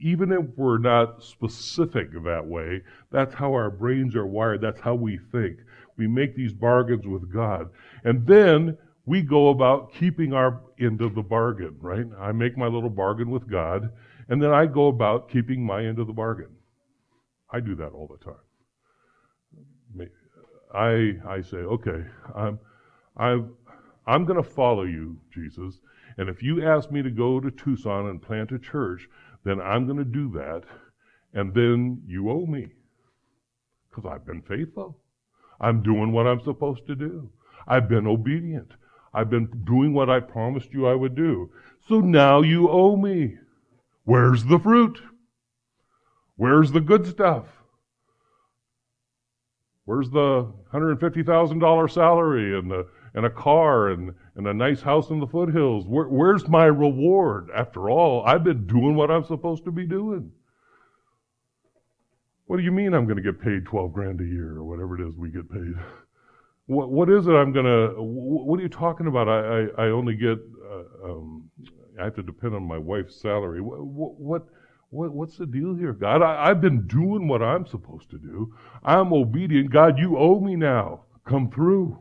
even 0.00 0.32
if 0.32 0.44
we're 0.56 0.78
not 0.78 1.22
specific 1.22 2.12
that 2.24 2.46
way, 2.46 2.82
that's 3.10 3.34
how 3.34 3.52
our 3.52 3.70
brains 3.70 4.14
are 4.14 4.26
wired. 4.26 4.60
That's 4.60 4.80
how 4.80 4.94
we 4.94 5.18
think. 5.32 5.58
We 5.96 6.06
make 6.06 6.34
these 6.36 6.52
bargains 6.52 7.06
with 7.06 7.32
God, 7.32 7.70
and 8.04 8.26
then 8.26 8.76
we 9.06 9.22
go 9.22 9.48
about 9.48 9.94
keeping 9.94 10.34
our 10.34 10.60
end 10.78 11.00
of 11.00 11.14
the 11.14 11.22
bargain, 11.22 11.76
right? 11.80 12.06
I 12.20 12.32
make 12.32 12.58
my 12.58 12.66
little 12.66 12.90
bargain 12.90 13.30
with 13.30 13.48
God, 13.48 13.90
and 14.28 14.42
then 14.42 14.52
I 14.52 14.66
go 14.66 14.88
about 14.88 15.30
keeping 15.30 15.64
my 15.64 15.84
end 15.84 15.98
of 15.98 16.06
the 16.06 16.12
bargain. 16.12 16.50
I 17.50 17.60
do 17.60 17.74
that 17.76 17.92
all 17.92 18.08
the 18.08 18.22
time. 18.22 18.40
I, 20.74 21.14
I 21.26 21.40
say, 21.40 21.58
okay, 21.58 22.04
I'm, 22.34 22.58
I've, 23.16 23.46
I'm 24.06 24.24
going 24.24 24.42
to 24.42 24.48
follow 24.48 24.82
you, 24.82 25.18
Jesus. 25.32 25.80
And 26.18 26.28
if 26.28 26.42
you 26.42 26.66
ask 26.66 26.90
me 26.90 27.02
to 27.02 27.10
go 27.10 27.40
to 27.40 27.50
Tucson 27.50 28.08
and 28.08 28.22
plant 28.22 28.52
a 28.52 28.58
church, 28.58 29.08
then 29.44 29.60
I'm 29.60 29.86
going 29.86 29.98
to 29.98 30.04
do 30.04 30.30
that. 30.32 30.62
And 31.34 31.54
then 31.54 32.02
you 32.06 32.30
owe 32.30 32.46
me. 32.46 32.68
Because 33.90 34.10
I've 34.10 34.26
been 34.26 34.42
faithful. 34.42 34.98
I'm 35.60 35.82
doing 35.82 36.12
what 36.12 36.26
I'm 36.26 36.40
supposed 36.40 36.86
to 36.86 36.94
do. 36.94 37.30
I've 37.66 37.88
been 37.88 38.06
obedient. 38.06 38.72
I've 39.12 39.30
been 39.30 39.46
doing 39.64 39.92
what 39.94 40.10
I 40.10 40.20
promised 40.20 40.72
you 40.72 40.86
I 40.86 40.94
would 40.94 41.14
do. 41.14 41.50
So 41.88 42.00
now 42.00 42.42
you 42.42 42.68
owe 42.68 42.96
me. 42.96 43.38
Where's 44.04 44.44
the 44.44 44.58
fruit? 44.58 45.00
Where's 46.36 46.72
the 46.72 46.80
good 46.80 47.06
stuff? 47.06 47.46
Where's 49.84 50.10
the 50.10 50.52
$150,000 50.72 51.90
salary 51.90 52.58
and 52.58 52.70
the 52.70 52.86
and 53.14 53.24
a 53.24 53.30
car 53.30 53.88
and, 53.88 54.14
and 54.36 54.46
a 54.46 54.54
nice 54.54 54.82
house 54.82 55.10
in 55.10 55.18
the 55.18 55.26
foothills? 55.26 55.86
Where, 55.86 56.08
where's 56.08 56.46
my 56.46 56.66
reward? 56.66 57.48
After 57.54 57.90
all, 57.90 58.24
I've 58.24 58.44
been 58.44 58.66
doing 58.66 58.94
what 58.94 59.10
I'm 59.10 59.24
supposed 59.24 59.64
to 59.64 59.72
be 59.72 59.86
doing. 59.86 60.30
What 62.46 62.58
do 62.58 62.62
you 62.62 62.70
mean 62.70 62.94
I'm 62.94 63.06
going 63.06 63.16
to 63.16 63.22
get 63.22 63.40
paid 63.40 63.64
12 63.64 63.92
grand 63.92 64.20
a 64.20 64.24
year 64.24 64.56
or 64.56 64.64
whatever 64.64 65.00
it 65.00 65.08
is 65.08 65.16
we 65.16 65.30
get 65.30 65.50
paid? 65.50 65.74
What, 66.66 66.90
what 66.90 67.10
is 67.10 67.26
it 67.26 67.32
I'm 67.32 67.52
going 67.52 67.64
to, 67.64 67.94
what 68.00 68.60
are 68.60 68.62
you 68.62 68.68
talking 68.68 69.06
about? 69.06 69.28
I, 69.28 69.40
I, 69.40 69.86
I 69.86 69.90
only 69.90 70.14
get, 70.14 70.38
uh, 70.70 71.10
um, 71.10 71.50
I 72.00 72.04
have 72.04 72.14
to 72.16 72.22
depend 72.22 72.54
on 72.54 72.62
my 72.62 72.78
wife's 72.78 73.20
salary. 73.20 73.60
What, 73.60 73.84
what, 73.84 74.42
what, 74.90 75.12
what's 75.12 75.36
the 75.38 75.46
deal 75.46 75.74
here, 75.74 75.92
God? 75.92 76.22
I, 76.22 76.50
I've 76.50 76.60
been 76.60 76.86
doing 76.86 77.26
what 77.26 77.42
I'm 77.42 77.66
supposed 77.66 78.10
to 78.10 78.18
do. 78.18 78.54
I'm 78.84 79.12
obedient. 79.12 79.70
God, 79.70 79.98
you 79.98 80.16
owe 80.18 80.40
me 80.40 80.56
now. 80.56 81.04
Come 81.26 81.50
through. 81.50 82.00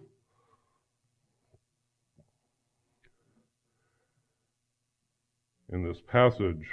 In 5.76 5.84
this 5.84 6.00
passage, 6.00 6.66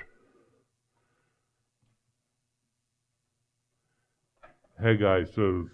Haggai 4.80 5.24
says, 5.24 5.64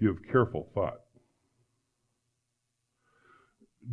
Give 0.00 0.16
careful 0.32 0.70
thought. 0.72 1.00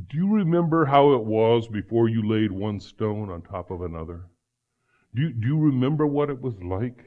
Do 0.10 0.18
you 0.18 0.34
remember 0.34 0.86
how 0.86 1.12
it 1.12 1.26
was 1.26 1.68
before 1.68 2.08
you 2.08 2.26
laid 2.26 2.54
one 2.54 2.80
stone 2.80 3.30
on 3.30 3.42
top 3.42 3.70
of 3.70 3.82
another? 3.82 4.28
Do 5.14 5.24
you, 5.24 5.34
do 5.34 5.46
you 5.46 5.60
remember 5.60 6.08
what 6.08 6.30
it 6.30 6.42
was 6.42 6.56
like? 6.64 7.04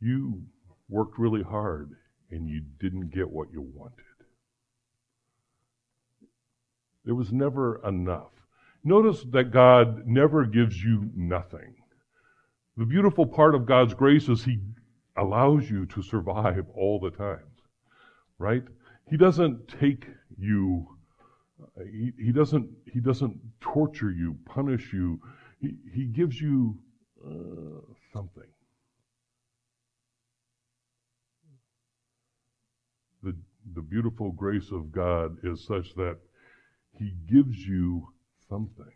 You 0.00 0.42
worked 0.88 1.18
really 1.18 1.42
hard 1.42 1.92
and 2.30 2.48
you 2.48 2.62
didn't 2.80 3.10
get 3.12 3.30
what 3.30 3.50
you 3.52 3.62
wanted. 3.74 4.04
There 7.04 7.14
was 7.14 7.32
never 7.32 7.80
enough. 7.86 8.32
Notice 8.84 9.24
that 9.32 9.50
God 9.50 10.06
never 10.06 10.44
gives 10.44 10.82
you 10.82 11.10
nothing. 11.14 11.74
The 12.76 12.84
beautiful 12.84 13.26
part 13.26 13.54
of 13.54 13.66
God's 13.66 13.94
grace 13.94 14.28
is 14.28 14.44
He 14.44 14.60
allows 15.16 15.68
you 15.68 15.86
to 15.86 16.02
survive 16.02 16.66
all 16.74 17.00
the 17.00 17.10
times, 17.10 17.60
right? 18.38 18.62
He 19.10 19.16
doesn't 19.16 19.68
take 19.80 20.06
you, 20.38 20.86
he, 21.90 22.12
he, 22.18 22.30
doesn't, 22.30 22.68
he 22.92 23.00
doesn't 23.00 23.36
torture 23.60 24.10
you, 24.10 24.36
punish 24.44 24.92
you. 24.92 25.20
He, 25.60 25.76
he 25.92 26.04
gives 26.04 26.40
you 26.40 26.78
uh, 27.26 27.80
something. 28.12 28.48
The, 33.78 33.82
beautiful 33.82 34.32
grace 34.32 34.70
of 34.72 34.90
God 34.92 35.36
is 35.44 35.64
such 35.64 35.94
that 35.94 36.18
he 36.98 37.12
gives 37.26 37.56
you 37.58 38.08
something 38.48 38.92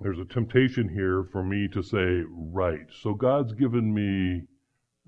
there's 0.00 0.18
a 0.18 0.24
temptation 0.24 0.88
here 0.88 1.24
for 1.32 1.42
me 1.42 1.68
to 1.72 1.82
say, 1.82 2.22
right, 2.28 2.86
so 3.02 3.14
God's 3.14 3.52
given 3.52 3.92
me 3.92 4.42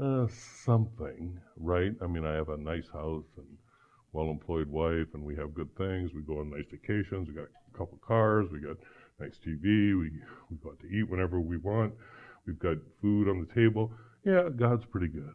uh, 0.03 0.27
something, 0.64 1.38
right? 1.57 1.93
I 2.03 2.07
mean, 2.07 2.25
I 2.25 2.35
have 2.35 2.49
a 2.49 2.57
nice 2.57 2.88
house 2.93 3.27
and 3.37 3.47
well-employed 4.12 4.69
wife, 4.69 5.07
and 5.14 5.23
we 5.23 5.37
have 5.37 5.55
good 5.55 5.75
things. 5.77 6.11
We 6.12 6.23
go 6.23 6.40
on 6.40 6.51
nice 6.51 6.64
vacations. 6.71 7.29
We 7.29 7.35
got 7.35 7.45
a 7.45 7.79
couple 7.79 7.99
cars. 8.05 8.49
We 8.51 8.61
got 8.61 8.77
nice 9.21 9.38
TV. 9.47 9.62
We 9.62 10.11
we 10.51 10.57
go 10.62 10.71
out 10.71 10.81
to 10.81 10.88
eat 10.88 11.09
whenever 11.09 11.40
we 11.40 11.59
want. 11.59 11.95
We've 12.47 12.59
got 12.59 12.79
food 13.01 13.29
on 13.29 13.47
the 13.47 13.55
table. 13.55 13.93
Yeah, 14.25 14.49
God's 14.57 14.85
pretty 14.87 15.09
good. 15.09 15.35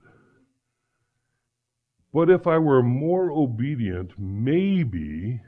But 2.16 2.30
if 2.30 2.48
I 2.48 2.58
were 2.60 2.82
more 2.82 3.30
obedient, 3.30 4.18
maybe 4.18 5.42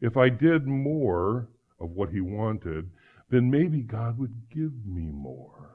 if 0.00 0.16
I 0.16 0.30
did 0.30 0.66
more 0.66 1.50
of 1.78 1.90
what 1.90 2.08
He 2.08 2.22
wanted, 2.22 2.88
then 3.28 3.50
maybe 3.50 3.82
God 3.82 4.18
would 4.18 4.34
give 4.48 4.72
me 4.86 5.10
more. 5.12 5.68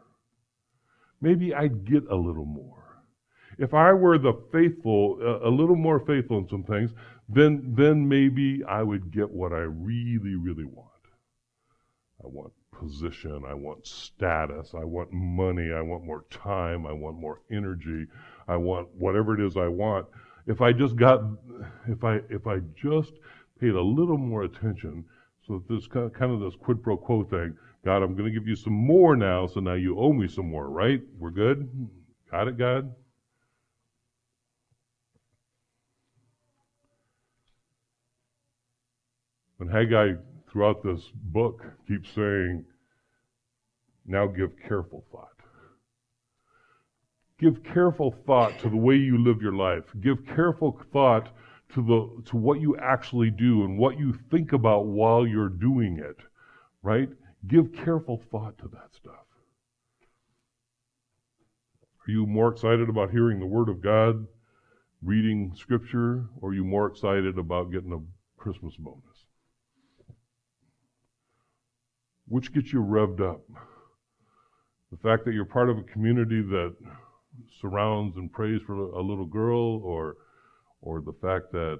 Maybe 1.21 1.53
I'd 1.53 1.85
get 1.85 2.07
a 2.09 2.15
little 2.15 2.47
more. 2.47 3.03
If 3.59 3.75
I 3.75 3.93
were 3.93 4.17
the 4.17 4.33
faithful, 4.51 5.19
a 5.21 5.51
little 5.51 5.75
more 5.75 5.99
faithful 5.99 6.39
in 6.39 6.49
some 6.49 6.63
things, 6.63 6.89
then, 7.29 7.75
then 7.77 8.09
maybe 8.09 8.63
I 8.67 8.81
would 8.81 9.11
get 9.11 9.29
what 9.29 9.53
I 9.53 9.65
really, 9.69 10.33
really 10.33 10.65
want. 10.65 10.89
I 12.23 12.27
want 12.27 12.53
position. 12.79 13.43
I 13.47 13.53
want 13.53 13.85
status. 13.87 14.73
I 14.73 14.83
want 14.83 15.11
money. 15.11 15.71
I 15.71 15.81
want 15.81 16.05
more 16.05 16.25
time. 16.29 16.85
I 16.85 16.91
want 16.93 17.19
more 17.19 17.41
energy. 17.51 18.07
I 18.47 18.57
want 18.57 18.89
whatever 18.97 19.33
it 19.39 19.45
is 19.45 19.57
I 19.57 19.67
want. 19.67 20.07
If 20.47 20.61
I 20.61 20.73
just 20.73 20.95
got, 20.95 21.21
if 21.87 22.03
I, 22.03 22.19
if 22.29 22.47
I 22.47 22.59
just 22.75 23.13
paid 23.59 23.71
a 23.71 23.81
little 23.81 24.17
more 24.17 24.43
attention 24.43 25.05
so 25.47 25.61
this 25.69 25.87
kind 25.87 26.31
of 26.31 26.39
this 26.39 26.55
quid 26.55 26.81
pro 26.81 26.95
quo 26.95 27.23
thing. 27.23 27.55
God, 27.83 28.01
I'm 28.01 28.15
going 28.15 28.31
to 28.31 28.39
give 28.39 28.47
you 28.47 28.55
some 28.55 28.73
more 28.73 29.15
now, 29.15 29.45
so 29.45 29.59
now 29.59 29.73
you 29.73 29.99
owe 29.99 30.13
me 30.13 30.27
some 30.29 30.49
more, 30.49 30.69
right? 30.69 31.01
We're 31.19 31.31
good? 31.31 31.69
Got 32.31 32.47
it, 32.47 32.57
God? 32.57 32.95
When 39.57 39.67
Haggai, 39.69 40.13
throughout 40.53 40.83
this 40.83 41.01
book, 41.15 41.63
keeps 41.87 42.13
saying, 42.13 42.63
now 44.05 44.27
give 44.27 44.51
careful 44.67 45.03
thought. 45.11 45.29
Give 47.39 47.63
careful 47.63 48.15
thought 48.25 48.59
to 48.59 48.69
the 48.69 48.77
way 48.77 48.95
you 48.95 49.17
live 49.17 49.41
your 49.41 49.55
life. 49.55 49.83
Give 49.99 50.25
careful 50.25 50.79
thought 50.93 51.29
to 51.73 51.81
the 51.81 52.29
to 52.29 52.37
what 52.37 52.61
you 52.61 52.77
actually 52.77 53.31
do 53.31 53.63
and 53.63 53.77
what 53.77 53.97
you 53.97 54.13
think 54.29 54.53
about 54.53 54.85
while 54.85 55.25
you're 55.25 55.49
doing 55.49 55.97
it, 55.97 56.17
right? 56.83 57.09
Give 57.47 57.73
careful 57.73 58.21
thought 58.31 58.57
to 58.59 58.67
that 58.69 58.93
stuff. 58.95 59.25
Are 62.07 62.11
you 62.11 62.27
more 62.27 62.51
excited 62.51 62.89
about 62.89 63.11
hearing 63.11 63.39
the 63.39 63.45
Word 63.45 63.69
of 63.69 63.81
God, 63.81 64.27
reading 65.01 65.53
Scripture, 65.55 66.25
or 66.39 66.49
are 66.49 66.53
you 66.53 66.63
more 66.63 66.85
excited 66.87 67.37
about 67.37 67.71
getting 67.71 67.93
a 67.93 68.41
Christmas 68.41 68.75
bonus? 68.77 69.12
Which 72.27 72.53
gets 72.53 72.71
you 72.73 72.81
revved 72.81 73.21
up? 73.21 73.41
The 74.91 74.97
fact 74.97 75.25
that 75.25 75.33
you're 75.33 75.45
part 75.45 75.69
of 75.69 75.77
a 75.77 75.83
community 75.83 76.41
that 76.41 76.75
surrounds 77.59 78.15
and 78.15 78.31
prays 78.31 78.61
for 78.65 78.75
a 78.75 79.01
little 79.01 79.25
girl, 79.25 79.81
or 79.83 80.15
or 80.81 81.01
the 81.01 81.13
fact 81.21 81.51
that 81.51 81.79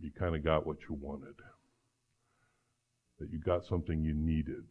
you 0.00 0.10
kind 0.18 0.34
of 0.34 0.44
got 0.44 0.66
what 0.66 0.78
you 0.88 0.96
wanted, 1.00 1.34
that 3.18 3.30
you 3.30 3.38
got 3.38 3.64
something 3.64 4.02
you 4.02 4.14
needed. 4.14 4.64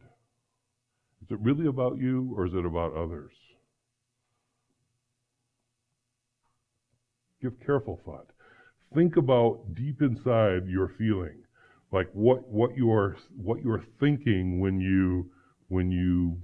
Is 1.22 1.30
it 1.30 1.38
really 1.40 1.66
about 1.66 1.98
you 1.98 2.34
or 2.36 2.46
is 2.46 2.54
it 2.54 2.64
about 2.64 2.96
others? 2.96 3.32
Give 7.42 7.52
careful 7.64 8.00
thought. 8.04 8.26
Think 8.94 9.16
about 9.16 9.74
deep 9.74 10.02
inside 10.02 10.66
your 10.66 10.88
feeling, 10.88 11.42
like 11.92 12.08
what, 12.12 12.48
what 12.48 12.76
you 12.76 12.90
are 12.92 13.16
what 13.36 13.62
you 13.62 13.70
are 13.72 13.82
thinking 13.98 14.60
when 14.60 14.80
you 14.80 15.30
when 15.68 15.90
you 15.90 16.38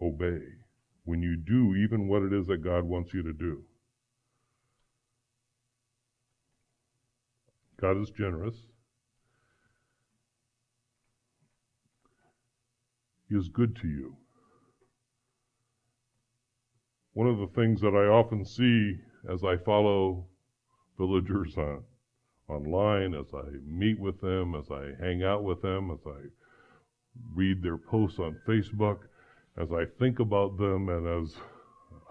obey, 0.00 0.40
when 1.04 1.22
you 1.22 1.36
do 1.36 1.74
even 1.76 2.08
what 2.08 2.22
it 2.22 2.32
is 2.32 2.46
that 2.46 2.62
God 2.62 2.84
wants 2.84 3.12
you 3.12 3.22
to 3.22 3.32
do. 3.32 3.62
God 7.80 8.00
is 8.00 8.10
generous. 8.10 8.54
He 13.28 13.36
is 13.36 13.48
good 13.48 13.76
to 13.76 13.88
you. 13.88 14.16
One 17.14 17.28
of 17.28 17.38
the 17.38 17.48
things 17.48 17.80
that 17.80 17.94
I 17.94 18.06
often 18.06 18.44
see 18.44 18.98
as 19.30 19.42
I 19.44 19.56
follow 19.56 20.26
villagers 20.98 21.56
on, 21.56 21.82
online, 22.48 23.14
as 23.14 23.26
I 23.34 23.44
meet 23.66 23.98
with 23.98 24.20
them, 24.20 24.54
as 24.54 24.70
I 24.70 24.92
hang 25.00 25.22
out 25.22 25.44
with 25.44 25.62
them, 25.62 25.90
as 25.90 26.00
I 26.06 26.28
read 27.34 27.62
their 27.62 27.78
posts 27.78 28.18
on 28.18 28.40
Facebook, 28.46 28.98
as 29.56 29.72
I 29.72 29.84
think 29.98 30.18
about 30.18 30.58
them 30.58 30.88
and 30.88 31.24
as 31.24 31.36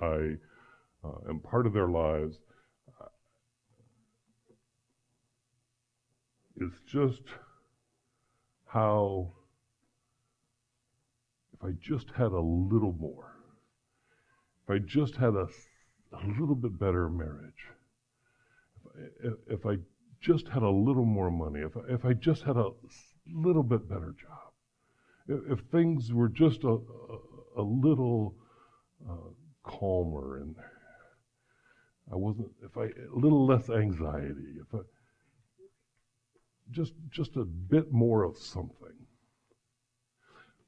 I 0.01 0.37
uh, 1.03 1.29
am 1.29 1.39
part 1.39 1.67
of 1.67 1.73
their 1.73 1.87
lives, 1.87 2.37
it's 6.55 6.79
just 6.87 7.23
how 8.65 9.31
if 11.53 11.63
I 11.63 11.71
just 11.79 12.09
had 12.15 12.31
a 12.31 12.39
little 12.39 12.95
more, 12.99 13.33
if 14.63 14.69
I 14.69 14.79
just 14.79 15.15
had 15.15 15.35
a, 15.35 15.47
a 16.13 16.25
little 16.39 16.55
bit 16.55 16.79
better 16.79 17.09
marriage, 17.09 17.67
if, 19.23 19.33
if 19.47 19.65
I 19.65 19.77
just 20.23 20.47
had 20.47 20.63
a 20.63 20.69
little 20.69 21.05
more 21.05 21.29
money, 21.29 21.59
if, 21.59 21.73
if 21.89 22.05
I 22.05 22.13
just 22.13 22.43
had 22.43 22.55
a 22.55 22.69
little 23.31 23.61
bit 23.61 23.89
better 23.89 24.15
job, 24.19 24.53
if, 25.27 25.59
if 25.59 25.65
things 25.65 26.13
were 26.13 26.29
just 26.29 26.63
a, 26.63 26.69
a, 26.69 27.17
a 27.57 27.61
little 27.61 28.35
uh, 29.07 29.29
calmer 29.63 30.37
and 30.37 30.55
I 32.11 32.15
wasn't, 32.15 32.51
if 32.63 32.77
I, 32.77 32.85
a 32.85 33.15
little 33.15 33.45
less 33.45 33.69
anxiety, 33.69 34.59
if 34.61 34.73
I, 34.73 34.79
just, 36.71 36.93
just 37.09 37.35
a 37.35 37.43
bit 37.43 37.91
more 37.91 38.23
of 38.23 38.37
something. 38.37 38.93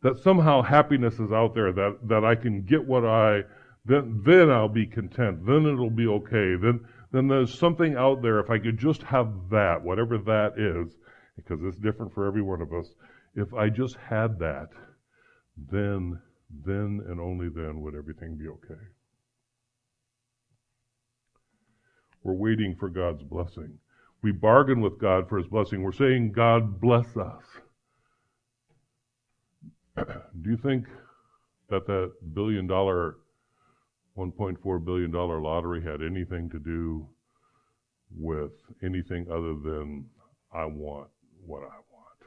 That 0.04 0.20
somehow 0.20 0.62
happiness 0.62 1.16
is 1.16 1.32
out 1.32 1.56
there, 1.56 1.72
that, 1.72 1.98
that 2.04 2.26
I 2.26 2.36
can 2.36 2.64
get 2.64 2.86
what 2.86 3.06
I, 3.06 3.44
then, 3.86 4.22
then 4.26 4.50
I'll 4.50 4.70
be 4.70 4.86
content. 4.86 5.46
Then 5.46 5.66
it'll 5.66 5.90
be 5.90 6.08
okay. 6.08 6.56
Then, 6.56 6.86
then 7.16 7.28
there's 7.28 7.58
something 7.58 7.96
out 7.96 8.22
there. 8.22 8.40
If 8.40 8.50
I 8.50 8.60
could 8.60 8.78
just 8.78 9.04
have 9.04 9.50
that, 9.52 9.84
whatever 9.84 10.18
that 10.18 10.54
is, 10.58 10.94
because 11.36 11.64
it's 11.64 11.78
different 11.78 12.14
for 12.14 12.26
every 12.26 12.42
one 12.42 12.62
of 12.62 12.74
us, 12.74 12.88
if 13.36 13.54
I 13.54 13.70
just 13.70 13.96
had 13.96 14.40
that, 14.40 14.70
then, 15.70 16.20
then 16.50 17.02
and 17.08 17.20
only 17.20 17.50
then 17.50 17.82
would 17.82 17.96
everything 17.96 18.38
be 18.38 18.48
okay. 18.48 18.82
We're 22.24 22.34
waiting 22.34 22.76
for 22.76 22.90
God's 22.90 23.24
blessing. 23.24 23.78
We 24.24 24.32
bargain 24.32 24.82
with 24.82 25.00
God 25.00 25.30
for 25.30 25.38
His 25.38 25.48
blessing. 25.48 25.84
We're 25.84 25.92
saying, 25.92 26.32
God 26.32 26.82
bless 26.82 27.16
us. 27.16 27.44
Do 29.98 30.50
you 30.50 30.58
think 30.58 30.88
that 31.70 31.86
that 31.86 32.14
billion 32.34 32.66
dollar, 32.66 33.18
$1.4 34.18 34.86
billion 34.86 35.12
lottery 35.12 35.84
had 35.84 36.02
anything 36.02 36.50
to 36.50 36.60
do 36.60 37.08
with 38.18 38.52
anything 38.84 39.28
other 39.30 39.54
than 39.54 40.06
I 40.54 40.66
want 40.66 41.10
what 41.46 41.64
I 41.64 41.76
want? 41.92 42.22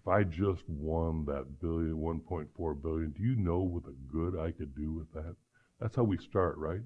If 0.00 0.08
I 0.08 0.22
just 0.22 0.62
won 0.68 1.24
that 1.26 1.60
billion, 1.60 1.96
1.4 1.96 2.82
billion, 2.82 3.10
do 3.10 3.22
you 3.22 3.36
know 3.36 3.60
what 3.60 3.84
the 3.84 3.94
good 4.12 4.38
I 4.38 4.52
could 4.52 4.74
do 4.74 4.92
with 4.92 5.12
that? 5.12 5.34
That's 5.80 5.96
how 5.96 6.04
we 6.04 6.16
start, 6.18 6.56
right? 6.56 6.80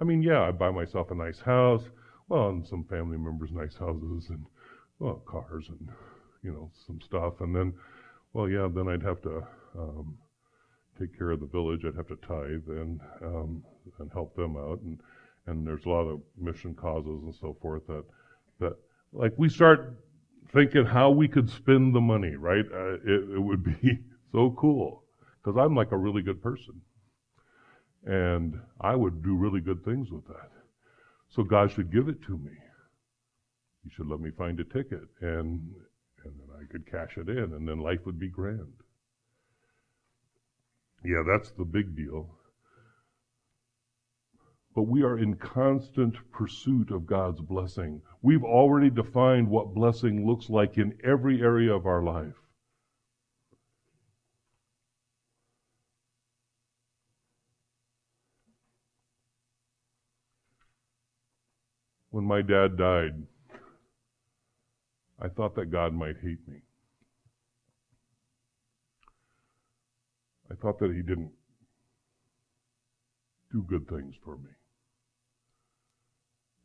I 0.00 0.04
mean, 0.04 0.22
yeah, 0.22 0.42
I 0.42 0.50
buy 0.50 0.70
myself 0.70 1.10
a 1.10 1.14
nice 1.14 1.40
house, 1.40 1.84
well, 2.28 2.50
and 2.50 2.66
some 2.66 2.84
family 2.84 3.16
members' 3.16 3.52
nice 3.52 3.76
houses 3.76 4.26
and, 4.28 4.44
well, 4.98 5.22
cars 5.26 5.66
and, 5.68 5.88
you 6.42 6.52
know, 6.52 6.70
some 6.86 7.00
stuff. 7.00 7.40
And 7.40 7.54
then, 7.54 7.72
well, 8.32 8.48
yeah, 8.48 8.68
then 8.72 8.88
I'd 8.88 9.02
have 9.02 9.22
to 9.22 9.42
um, 9.76 10.18
take 10.98 11.16
care 11.16 11.30
of 11.30 11.40
the 11.40 11.46
village. 11.46 11.84
I'd 11.84 11.96
have 11.96 12.08
to 12.08 12.16
tithe 12.16 12.68
and, 12.68 13.00
um, 13.22 13.64
and 13.98 14.10
help 14.12 14.34
them 14.36 14.56
out. 14.56 14.80
And, 14.82 15.00
and 15.46 15.66
there's 15.66 15.86
a 15.86 15.90
lot 15.90 16.02
of 16.02 16.20
mission 16.36 16.74
causes 16.74 17.22
and 17.22 17.34
so 17.34 17.56
forth 17.60 17.86
that, 17.86 18.04
that, 18.60 18.76
like, 19.12 19.32
we 19.36 19.48
start 19.48 19.96
thinking 20.52 20.84
how 20.84 21.10
we 21.10 21.28
could 21.28 21.48
spend 21.48 21.94
the 21.94 22.00
money, 22.00 22.36
right? 22.36 22.64
Uh, 22.72 22.94
it, 22.94 23.30
it 23.34 23.42
would 23.42 23.64
be 23.64 23.98
so 24.32 24.54
cool 24.58 25.04
because 25.42 25.58
I'm 25.58 25.74
like 25.74 25.92
a 25.92 25.96
really 25.96 26.22
good 26.22 26.42
person. 26.42 26.80
And 28.04 28.58
I 28.80 28.94
would 28.94 29.22
do 29.22 29.36
really 29.36 29.60
good 29.60 29.84
things 29.84 30.10
with 30.10 30.26
that. 30.28 30.50
So 31.28 31.42
God 31.42 31.70
should 31.70 31.92
give 31.92 32.08
it 32.08 32.22
to 32.22 32.38
me. 32.38 32.52
He 33.84 33.90
should 33.90 34.06
let 34.06 34.20
me 34.20 34.30
find 34.36 34.58
a 34.60 34.64
ticket 34.64 35.08
and 35.20 35.60
and 36.24 36.34
then 36.40 36.48
I 36.60 36.70
could 36.70 36.90
cash 36.90 37.16
it 37.16 37.28
in 37.28 37.54
and 37.54 37.66
then 37.66 37.78
life 37.78 38.00
would 38.04 38.18
be 38.18 38.28
grand. 38.28 38.72
Yeah, 41.04 41.22
that's 41.26 41.50
the 41.50 41.64
big 41.64 41.96
deal. 41.96 42.34
But 44.74 44.82
we 44.82 45.02
are 45.02 45.18
in 45.18 45.36
constant 45.36 46.16
pursuit 46.30 46.90
of 46.90 47.06
God's 47.06 47.40
blessing. 47.40 48.02
We've 48.22 48.44
already 48.44 48.90
defined 48.90 49.48
what 49.48 49.74
blessing 49.74 50.26
looks 50.26 50.48
like 50.50 50.78
in 50.78 50.98
every 51.02 51.40
area 51.42 51.74
of 51.74 51.86
our 51.86 52.02
life. 52.02 52.34
when 62.10 62.24
my 62.24 62.42
dad 62.42 62.76
died, 62.76 63.14
I 65.20 65.28
thought 65.28 65.54
that 65.56 65.66
God 65.66 65.94
might 65.94 66.16
hate 66.20 66.46
me. 66.48 66.62
I 70.50 70.54
thought 70.54 70.78
that 70.78 70.92
he 70.92 71.02
didn't 71.02 71.32
do 73.52 73.62
good 73.62 73.88
things 73.88 74.14
for 74.24 74.36
me. 74.36 74.50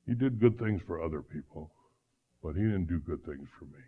He 0.06 0.14
did 0.14 0.40
good 0.40 0.60
things 0.60 0.82
for 0.86 1.02
other 1.02 1.22
people, 1.22 1.72
but 2.42 2.56
he 2.56 2.62
didn't 2.62 2.88
do 2.88 3.00
good 3.00 3.26
things 3.26 3.48
for 3.58 3.66
me. 3.66 3.84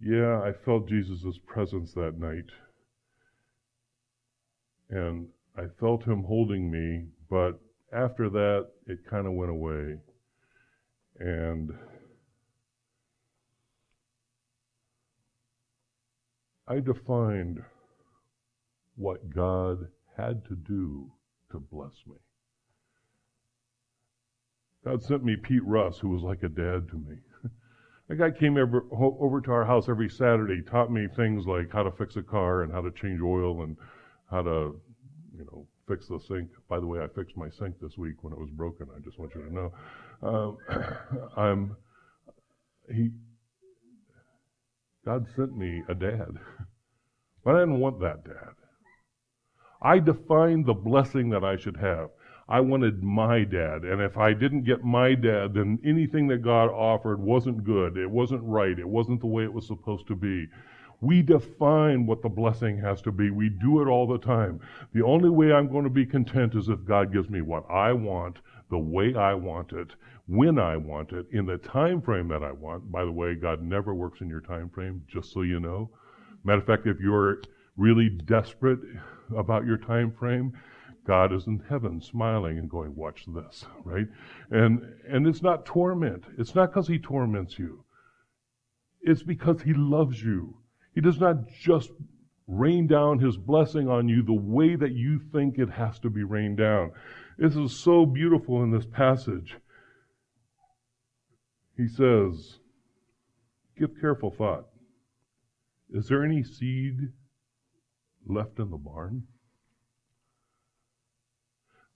Yeah, 0.00 0.40
I 0.42 0.52
felt 0.64 0.88
Jesus' 0.88 1.38
presence 1.46 1.92
that 1.94 2.18
night. 2.18 2.50
And 4.90 5.28
I 5.56 5.64
felt 5.80 6.04
him 6.04 6.24
holding 6.24 6.70
me, 6.70 7.06
but 7.30 7.60
after 7.92 8.28
that, 8.28 8.68
it 8.86 8.98
kind 9.08 9.26
of 9.26 9.32
went 9.32 9.50
away. 9.50 9.98
And 11.18 11.70
I 16.66 16.80
defined 16.80 17.62
what 18.96 19.28
God 19.34 19.88
had 20.16 20.44
to 20.46 20.54
do 20.54 21.10
to 21.50 21.58
bless 21.58 21.94
me. 22.06 22.16
God 24.84 25.02
sent 25.02 25.24
me 25.24 25.36
Pete 25.36 25.64
Russ, 25.64 25.98
who 25.98 26.10
was 26.10 26.22
like 26.22 26.42
a 26.42 26.48
dad 26.48 26.88
to 26.90 26.96
me. 26.96 27.16
that 28.08 28.16
guy 28.16 28.30
came 28.30 28.56
over, 28.56 28.84
over 28.92 29.40
to 29.40 29.50
our 29.50 29.64
house 29.64 29.88
every 29.88 30.08
Saturday, 30.08 30.62
taught 30.62 30.92
me 30.92 31.06
things 31.16 31.46
like 31.46 31.72
how 31.72 31.82
to 31.82 31.90
fix 31.92 32.16
a 32.16 32.22
car 32.22 32.62
and 32.62 32.72
how 32.72 32.82
to 32.82 32.90
change 32.90 33.20
oil 33.20 33.62
and 33.62 33.76
how 34.30 34.42
to, 34.42 34.80
you 35.36 35.44
know, 35.44 35.66
fix 35.88 36.08
the 36.08 36.18
sink. 36.20 36.50
By 36.68 36.80
the 36.80 36.86
way, 36.86 37.00
I 37.00 37.08
fixed 37.08 37.36
my 37.36 37.48
sink 37.50 37.76
this 37.80 37.96
week 37.96 38.22
when 38.22 38.32
it 38.32 38.38
was 38.38 38.50
broken. 38.50 38.88
I 38.94 39.00
just 39.00 39.18
want 39.18 39.34
you 39.34 39.42
to 39.42 39.54
know. 39.54 39.72
Um, 40.22 40.58
I'm 41.36 41.76
he. 42.92 43.10
God 45.04 45.26
sent 45.36 45.56
me 45.56 45.82
a 45.88 45.94
dad, 45.94 46.38
but 47.44 47.56
I 47.56 47.60
didn't 47.60 47.80
want 47.80 48.00
that 48.00 48.24
dad. 48.24 48.54
I 49.82 49.98
defined 49.98 50.64
the 50.64 50.74
blessing 50.74 51.28
that 51.30 51.44
I 51.44 51.56
should 51.56 51.76
have. 51.76 52.08
I 52.48 52.60
wanted 52.60 53.02
my 53.02 53.44
dad, 53.44 53.84
and 53.84 54.00
if 54.00 54.16
I 54.16 54.32
didn't 54.32 54.64
get 54.64 54.84
my 54.84 55.14
dad, 55.14 55.54
then 55.54 55.78
anything 55.84 56.28
that 56.28 56.42
God 56.42 56.70
offered 56.70 57.20
wasn't 57.20 57.64
good. 57.64 57.96
It 57.96 58.10
wasn't 58.10 58.42
right. 58.44 58.78
It 58.78 58.88
wasn't 58.88 59.20
the 59.20 59.26
way 59.26 59.44
it 59.44 59.52
was 59.52 59.66
supposed 59.66 60.06
to 60.08 60.14
be. 60.14 60.48
We 61.00 61.20
define 61.22 62.06
what 62.06 62.22
the 62.22 62.30
blessing 62.30 62.78
has 62.78 63.02
to 63.02 63.12
be. 63.12 63.30
We 63.30 63.50
do 63.50 63.82
it 63.82 63.88
all 63.88 64.06
the 64.06 64.18
time. 64.18 64.60
The 64.94 65.04
only 65.04 65.28
way 65.28 65.52
I'm 65.52 65.70
going 65.70 65.84
to 65.84 65.90
be 65.90 66.06
content 66.06 66.54
is 66.54 66.68
if 66.68 66.84
God 66.84 67.12
gives 67.12 67.28
me 67.28 67.42
what 67.42 67.70
I 67.70 67.92
want, 67.92 68.38
the 68.70 68.78
way 68.78 69.14
I 69.14 69.34
want 69.34 69.72
it, 69.72 69.88
when 70.26 70.58
I 70.58 70.76
want 70.76 71.12
it, 71.12 71.26
in 71.32 71.46
the 71.46 71.58
time 71.58 72.00
frame 72.00 72.28
that 72.28 72.42
I 72.42 72.52
want. 72.52 72.90
By 72.90 73.04
the 73.04 73.12
way, 73.12 73.34
God 73.34 73.62
never 73.62 73.94
works 73.94 74.20
in 74.20 74.28
your 74.28 74.40
time 74.40 74.70
frame, 74.70 75.02
just 75.06 75.32
so 75.32 75.42
you 75.42 75.60
know. 75.60 75.90
Matter 76.44 76.60
of 76.60 76.66
fact, 76.66 76.86
if 76.86 76.98
you're 77.00 77.42
really 77.76 78.08
desperate 78.08 78.80
about 79.36 79.66
your 79.66 79.78
time 79.78 80.12
frame, 80.12 80.52
God 81.06 81.32
is 81.32 81.46
in 81.46 81.62
heaven 81.68 82.00
smiling 82.00 82.58
and 82.58 82.70
going, 82.70 82.94
watch 82.94 83.24
this, 83.26 83.64
right? 83.84 84.06
And, 84.50 84.82
and 85.06 85.26
it's 85.26 85.42
not 85.42 85.66
torment. 85.66 86.24
It's 86.38 86.54
not 86.54 86.70
because 86.70 86.88
he 86.88 86.98
torments 86.98 87.58
you. 87.58 87.84
It's 89.02 89.22
because 89.22 89.60
he 89.60 89.74
loves 89.74 90.22
you. 90.22 90.56
He 90.94 91.02
does 91.02 91.20
not 91.20 91.48
just 91.48 91.90
rain 92.46 92.86
down 92.86 93.18
his 93.18 93.36
blessing 93.36 93.88
on 93.88 94.08
you 94.08 94.22
the 94.22 94.32
way 94.32 94.76
that 94.76 94.92
you 94.92 95.18
think 95.32 95.58
it 95.58 95.70
has 95.70 95.98
to 95.98 96.10
be 96.10 96.24
rained 96.24 96.58
down. 96.58 96.92
This 97.38 97.56
is 97.56 97.76
so 97.76 98.06
beautiful 98.06 98.62
in 98.62 98.70
this 98.70 98.86
passage. 98.86 99.56
He 101.76 101.88
says, 101.88 102.58
Give 103.76 103.90
careful 104.00 104.30
thought. 104.30 104.66
Is 105.92 106.08
there 106.08 106.24
any 106.24 106.42
seed 106.42 107.12
left 108.26 108.58
in 108.58 108.70
the 108.70 108.76
barn? 108.76 109.24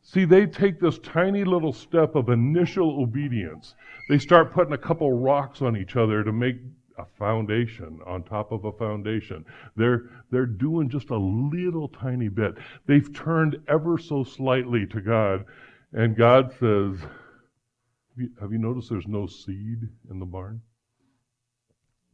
See, 0.02 0.24
they 0.24 0.46
take 0.46 0.80
this 0.80 0.98
tiny 0.98 1.44
little 1.44 1.72
step 1.72 2.14
of 2.14 2.30
initial 2.30 3.02
obedience. 3.02 3.74
They 4.08 4.18
start 4.18 4.52
putting 4.52 4.72
a 4.72 4.78
couple 4.78 5.12
rocks 5.12 5.60
on 5.60 5.76
each 5.76 5.96
other 5.96 6.24
to 6.24 6.32
make 6.32 6.56
a 6.98 7.06
foundation 7.18 8.00
on 8.06 8.22
top 8.22 8.52
of 8.52 8.64
a 8.64 8.72
foundation. 8.72 9.44
They're, 9.76 10.10
they're 10.30 10.46
doing 10.46 10.88
just 10.88 11.10
a 11.10 11.16
little 11.16 11.88
tiny 11.88 12.28
bit. 12.28 12.54
They've 12.86 13.12
turned 13.14 13.56
ever 13.68 13.98
so 13.98 14.24
slightly 14.24 14.86
to 14.86 15.00
God, 15.00 15.44
and 15.92 16.16
God 16.16 16.50
says, 16.52 17.00
have 17.00 18.18
you, 18.18 18.30
have 18.40 18.52
you 18.52 18.58
noticed 18.58 18.90
there's 18.90 19.06
no 19.06 19.26
seed 19.26 19.88
in 20.10 20.18
the 20.18 20.26
barn? 20.26 20.60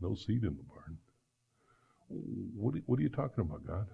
No 0.00 0.14
seed 0.14 0.44
in 0.44 0.56
the 0.56 0.64
barn. 0.68 0.98
What, 2.54 2.74
what 2.86 2.98
are 2.98 3.02
you 3.02 3.08
talking 3.08 3.40
about, 3.40 3.66
God? 3.66 3.86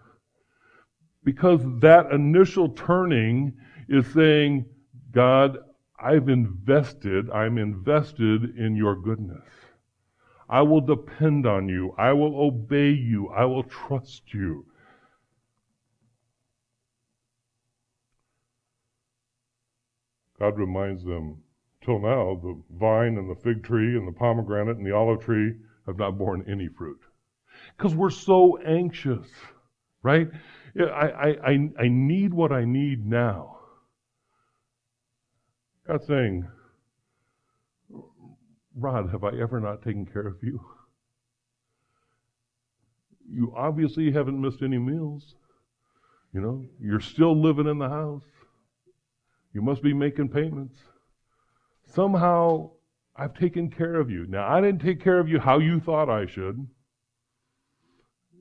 Because 1.23 1.61
that 1.81 2.11
initial 2.13 2.71
turning 2.71 3.53
is 3.89 4.07
saying, 4.13 4.65
God, 5.13 5.59
I've 6.03 6.29
invested, 6.29 7.31
I'm 7.31 7.59
invested 7.59 8.57
in 8.57 8.75
your 8.75 8.97
goodness. 8.97 9.45
I 10.51 10.63
will 10.63 10.81
depend 10.81 11.47
on 11.47 11.69
you. 11.69 11.95
I 11.97 12.13
will 12.13 12.35
obey 12.43 12.91
you. 12.91 13.29
I 13.29 13.45
will 13.45 13.63
trust 13.63 14.35
you. 14.35 14.67
God 20.41 20.59
reminds 20.59 21.05
them, 21.05 21.43
till 21.85 22.01
now, 22.01 22.41
the 22.43 22.61
vine 22.79 23.17
and 23.17 23.31
the 23.31 23.41
fig 23.41 23.63
tree 23.63 23.97
and 23.97 24.09
the 24.09 24.13
pomegranate 24.13 24.77
and 24.77 24.85
the 24.85 24.95
olive 24.95 25.21
tree 25.21 25.55
have 25.87 25.99
not 25.99 26.19
borne 26.19 26.45
any 26.51 26.67
fruit. 26.67 27.01
Because 27.77 27.95
we're 27.95 28.11
so 28.11 28.59
anxious, 28.59 29.29
right? 30.03 30.29
I, 30.79 30.83
I, 30.83 31.29
I, 31.29 31.71
I 31.79 31.89
need 31.89 32.35
what 32.35 32.51
I 32.51 32.65
need 32.65 33.07
now. 33.07 33.59
God's 35.87 36.07
saying, 36.07 36.49
Rod, 38.75 39.11
have 39.11 39.25
I 39.25 39.31
ever 39.41 39.61
not 39.61 39.83
taken 39.83 40.07
care 40.07 40.27
of 40.27 40.37
you? 40.43 40.61
You 43.33 43.53
obviously 43.57 44.11
haven't 44.13 44.41
missed 44.41 44.63
any 44.63 44.79
meals. 44.79 45.35
You 46.33 46.41
know, 46.41 46.65
you're 46.81 47.01
still 47.01 47.41
living 47.41 47.67
in 47.67 47.79
the 47.79 47.89
house. 47.89 48.23
You 49.53 49.63
must 49.63 49.83
be 49.83 49.93
making 49.93 50.29
payments. 50.29 50.79
Somehow, 51.87 52.71
I've 53.17 53.35
taken 53.35 53.71
care 53.71 53.97
of 53.97 54.11
you. 54.11 54.27
Now, 54.29 54.49
I 54.49 54.61
didn't 54.61 54.81
take 54.81 55.03
care 55.03 55.19
of 55.19 55.29
you 55.29 55.41
how 55.41 55.59
you 55.59 55.81
thought 55.81 56.09
I 56.09 56.27
should. 56.27 56.67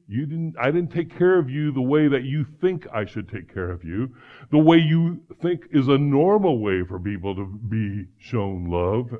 You 0.07 0.25
didn't, 0.25 0.55
I 0.59 0.71
didn't 0.71 0.91
take 0.91 1.15
care 1.15 1.37
of 1.37 1.49
you 1.49 1.71
the 1.71 1.81
way 1.81 2.07
that 2.07 2.23
you 2.23 2.45
think 2.61 2.87
I 2.91 3.05
should 3.05 3.29
take 3.29 3.53
care 3.53 3.69
of 3.69 3.83
you, 3.83 4.15
the 4.51 4.57
way 4.57 4.77
you 4.77 5.21
think 5.41 5.67
is 5.71 5.87
a 5.87 5.97
normal 5.97 6.59
way 6.59 6.83
for 6.83 6.99
people 6.99 7.35
to 7.35 7.45
be 7.45 8.05
shown 8.19 8.69
love. 8.69 9.13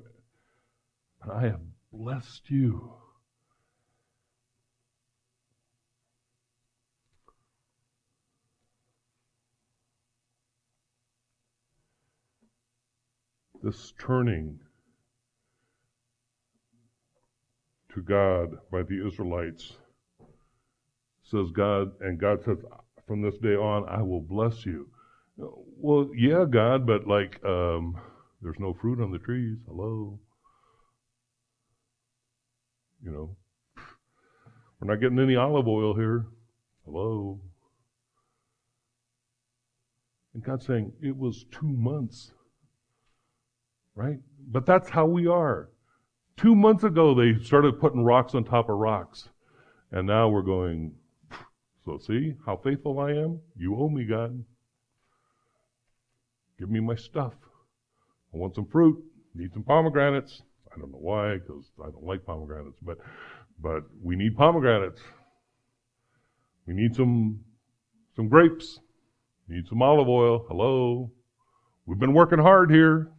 But 1.26 1.36
I 1.36 1.42
have 1.42 1.62
blessed 1.92 2.50
you. 2.50 2.94
This 13.62 13.94
turning 14.00 14.60
to 17.94 18.02
God 18.02 18.58
by 18.72 18.84
the 18.84 19.06
Israelites 19.06 19.74
says 21.24 21.52
God, 21.52 21.92
and 22.00 22.18
God 22.18 22.44
says, 22.46 22.58
from 23.06 23.22
this 23.22 23.38
day 23.38 23.56
on, 23.56 23.88
I 23.90 24.02
will 24.02 24.22
bless 24.22 24.66
you. 24.66 24.88
Well, 25.38 26.10
yeah, 26.16 26.46
God, 26.50 26.88
but 26.88 27.08
like, 27.08 27.44
um, 27.44 28.00
there's 28.42 28.60
no 28.60 28.74
fruit 28.74 29.02
on 29.02 29.12
the 29.12 29.20
trees. 29.20 29.58
Hello. 29.68 30.20
You 33.04 33.12
know, 33.12 33.36
we're 34.80 34.92
not 34.92 35.00
getting 35.00 35.20
any 35.20 35.36
olive 35.36 35.68
oil 35.68 35.94
here. 35.94 36.26
Hello. 36.86 37.40
And 40.34 40.44
God's 40.44 40.66
saying, 40.66 40.94
it 41.02 41.16
was 41.16 41.46
two 41.52 41.68
months. 41.68 42.32
Right? 43.96 44.20
But 44.52 44.66
that's 44.66 44.90
how 44.90 45.06
we 45.06 45.28
are. 45.28 45.70
Two 46.38 46.56
months 46.56 46.84
ago, 46.84 47.14
they 47.14 47.44
started 47.44 47.80
putting 47.80 48.04
rocks 48.04 48.36
on 48.36 48.44
top 48.44 48.70
of 48.70 48.78
rocks. 48.78 49.30
And 49.92 50.08
now 50.08 50.30
we're 50.30 50.42
going, 50.42 50.94
so 51.84 51.98
see 51.98 52.36
how 52.46 52.58
faithful 52.58 53.00
I 53.00 53.12
am? 53.12 53.40
You 53.58 53.76
owe 53.76 53.90
me, 53.90 54.06
God. 54.06 54.44
Give 56.58 56.70
me 56.70 56.80
my 56.80 56.96
stuff. 56.96 57.34
I 58.34 58.38
want 58.38 58.56
some 58.56 58.66
fruit. 58.66 59.04
Need 59.34 59.54
some 59.54 59.64
pomegranates. 59.64 60.44
I 60.74 60.80
don't 60.80 60.92
know 60.92 61.00
why, 61.00 61.36
because 61.36 61.72
I 61.82 61.90
don't 61.90 62.06
like 62.06 62.26
pomegranates, 62.26 62.80
but 62.82 62.98
but 63.62 63.84
we 64.02 64.16
need 64.16 64.38
pomegranates. 64.38 65.02
We 66.66 66.74
need 66.74 66.96
some 66.96 67.40
some 68.16 68.30
grapes. 68.30 68.80
Need 69.48 69.68
some 69.68 69.82
olive 69.82 70.08
oil. 70.08 70.46
Hello. 70.48 71.12
We've 71.86 71.98
been 71.98 72.14
working 72.14 72.40
hard 72.40 72.70
here. 72.70 73.10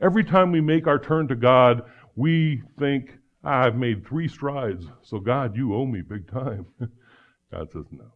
Every 0.00 0.24
time 0.24 0.50
we 0.50 0.60
make 0.60 0.86
our 0.86 0.98
turn 0.98 1.28
to 1.28 1.36
God, 1.36 1.82
we 2.16 2.62
think, 2.78 3.18
ah, 3.44 3.66
I've 3.66 3.76
made 3.76 4.06
three 4.06 4.26
strides, 4.26 4.86
so 5.02 5.18
God, 5.18 5.56
you 5.56 5.74
owe 5.74 5.84
me 5.84 6.00
big 6.00 6.30
time. 6.30 6.66
God 7.52 7.70
says 7.70 7.84
no. 7.90 8.12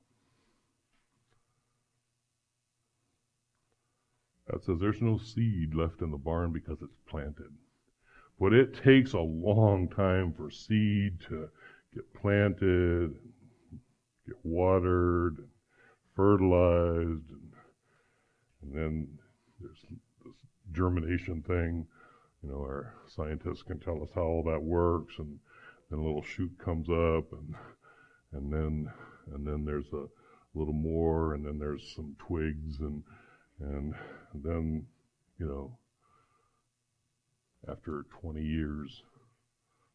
God 4.51 4.65
says 4.65 4.79
there's 4.81 5.03
no 5.03 5.19
seed 5.19 5.75
left 5.75 6.01
in 6.01 6.11
the 6.11 6.17
barn 6.17 6.53
because 6.53 6.79
it's 6.81 6.97
planted. 7.07 7.53
But 8.41 8.53
it 8.53 8.75
takes 8.75 9.13
a 9.15 9.21
long 9.21 9.89
time 9.89 10.33
for 10.33 10.51
seed 10.51 11.21
to 11.29 11.49
get 11.93 12.15
planted, 12.15 13.19
get 14.27 14.37
watered, 14.45 15.49
fertilized, 16.15 17.31
and, 17.31 17.53
and 18.63 18.75
then 18.75 19.19
there's 19.61 19.85
this 20.25 20.35
germination 20.73 21.43
thing. 21.43 21.87
You 22.43 22.51
know, 22.51 22.61
our 22.61 22.95
scientists 23.09 23.63
can 23.63 23.81
tell 23.81 24.03
us 24.03 24.11
how 24.15 24.23
all 24.23 24.45
that 24.45 24.63
works, 24.63 25.15
and 25.19 25.41
then 25.91 25.99
a 25.99 26.05
little 26.05 26.23
shoot 26.23 26.53
comes 26.59 26.89
up, 26.89 27.33
and 27.33 27.55
and 28.33 28.53
then 28.53 28.93
and 29.33 29.47
then 29.47 29.65
there's 29.65 29.93
a 29.93 30.07
little 30.55 30.75
more, 30.75 31.35
and 31.35 31.45
then 31.45 31.59
there's 31.59 31.93
some 31.97 32.15
twigs, 32.19 32.79
and 32.79 33.03
and, 33.61 33.95
and 34.33 34.45
then 34.45 34.87
you 35.39 35.47
know 35.47 35.77
after 37.71 38.05
20 38.21 38.43
years, 38.43 39.03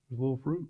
there's 0.09 0.19
a 0.19 0.21
little 0.21 0.39
fruit. 0.43 0.67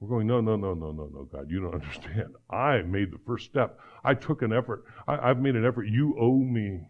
We're 0.00 0.08
going, 0.08 0.26
no, 0.26 0.40
no, 0.40 0.56
no, 0.56 0.74
no, 0.74 0.92
no, 0.92 1.08
no, 1.12 1.28
God, 1.32 1.50
you 1.50 1.60
don't 1.60 1.74
understand. 1.82 2.34
I 2.50 2.82
made 2.82 3.10
the 3.10 3.20
first 3.26 3.46
step. 3.46 3.78
I 4.04 4.14
took 4.14 4.42
an 4.42 4.52
effort. 4.52 4.84
I, 5.08 5.28
have 5.28 5.38
made 5.38 5.56
an 5.56 5.64
effort. 5.64 5.84
You 5.84 6.14
owe 6.20 6.38
me. 6.38 6.88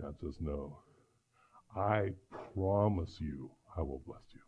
God 0.00 0.14
says, 0.20 0.36
no. 0.40 0.78
I 1.76 2.10
promise 2.54 3.16
you 3.20 3.50
I 3.76 3.80
will 3.80 4.02
bless 4.06 4.22
you. 4.34 4.40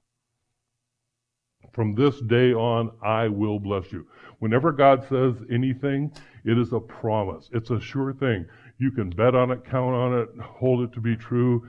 From 1.73 1.95
this 1.95 2.21
day 2.23 2.53
on, 2.53 2.91
I 3.03 3.29
will 3.29 3.59
bless 3.59 3.93
you. 3.93 4.07
Whenever 4.39 4.73
God 4.73 5.07
says 5.09 5.35
anything, 5.51 6.13
it 6.45 6.59
is 6.59 6.73
a 6.73 6.81
promise. 6.81 7.49
It's 7.53 7.71
a 7.71 7.81
sure 7.81 8.13
thing. 8.13 8.47
You 8.79 8.91
can 8.91 9.11
bet 9.11 9.35
on 9.35 9.51
it, 9.51 9.65
count 9.65 9.95
on 9.95 10.19
it, 10.19 10.29
hold 10.41 10.83
it 10.83 10.93
to 10.95 11.01
be 11.01 11.17
true. 11.17 11.69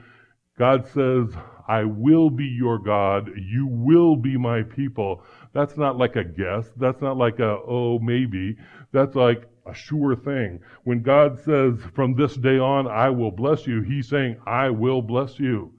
God 0.57 0.87
says, 0.87 1.29
I 1.67 1.83
will 1.83 2.29
be 2.29 2.45
your 2.45 2.77
God. 2.77 3.29
You 3.37 3.67
will 3.67 4.15
be 4.15 4.37
my 4.37 4.63
people. 4.63 5.23
That's 5.53 5.77
not 5.77 5.97
like 5.97 6.15
a 6.15 6.23
guess. 6.23 6.69
That's 6.77 7.01
not 7.01 7.17
like 7.17 7.39
a, 7.39 7.57
oh, 7.67 7.99
maybe. 7.99 8.57
That's 8.91 9.15
like 9.15 9.49
a 9.65 9.73
sure 9.73 10.15
thing. 10.15 10.61
When 10.83 11.01
God 11.01 11.39
says, 11.39 11.79
from 11.93 12.15
this 12.15 12.35
day 12.35 12.57
on, 12.59 12.87
I 12.87 13.09
will 13.09 13.31
bless 13.31 13.65
you, 13.65 13.81
He's 13.81 14.07
saying, 14.07 14.37
I 14.45 14.69
will 14.69 15.01
bless 15.01 15.39
you. 15.39 15.73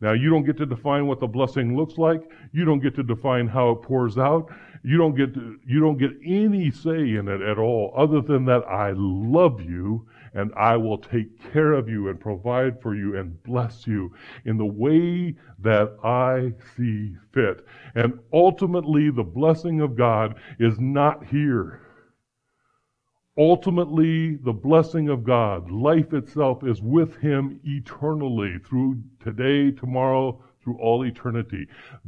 Now, 0.00 0.12
you 0.12 0.28
don't 0.28 0.44
get 0.44 0.58
to 0.58 0.66
define 0.66 1.06
what 1.06 1.20
the 1.20 1.26
blessing 1.26 1.76
looks 1.76 1.96
like. 1.96 2.20
You 2.52 2.66
don't 2.66 2.80
get 2.80 2.94
to 2.96 3.02
define 3.02 3.48
how 3.48 3.70
it 3.70 3.82
pours 3.82 4.18
out. 4.18 4.50
You 4.82 4.98
don't 4.98 5.16
get 5.16 5.34
to, 5.34 5.58
you 5.66 5.80
don't 5.80 5.96
get 5.96 6.12
any 6.24 6.70
say 6.70 7.14
in 7.14 7.28
it 7.28 7.40
at 7.40 7.58
all 7.58 7.94
other 7.96 8.20
than 8.20 8.44
that 8.44 8.64
I 8.68 8.92
love 8.94 9.60
you 9.60 10.06
and 10.34 10.52
I 10.54 10.76
will 10.76 10.98
take 10.98 11.50
care 11.50 11.72
of 11.72 11.88
you 11.88 12.08
and 12.08 12.20
provide 12.20 12.80
for 12.82 12.94
you 12.94 13.16
and 13.16 13.42
bless 13.42 13.86
you 13.86 14.12
in 14.44 14.58
the 14.58 14.66
way 14.66 15.34
that 15.60 15.96
I 16.04 16.52
see 16.76 17.16
fit. 17.32 17.64
And 17.94 18.20
ultimately, 18.34 19.10
the 19.10 19.24
blessing 19.24 19.80
of 19.80 19.96
God 19.96 20.36
is 20.58 20.78
not 20.78 21.24
here. 21.24 21.85
Ultimately, 23.38 24.36
the 24.36 24.52
blessing 24.52 25.10
of 25.10 25.22
God, 25.22 25.70
life 25.70 26.14
itself, 26.14 26.64
is 26.64 26.80
with 26.80 27.16
Him 27.16 27.60
eternally 27.64 28.58
through 28.64 29.02
today, 29.22 29.70
tomorrow, 29.70 30.42
through 30.64 30.78
all 30.78 31.04
eternity. 31.04 31.66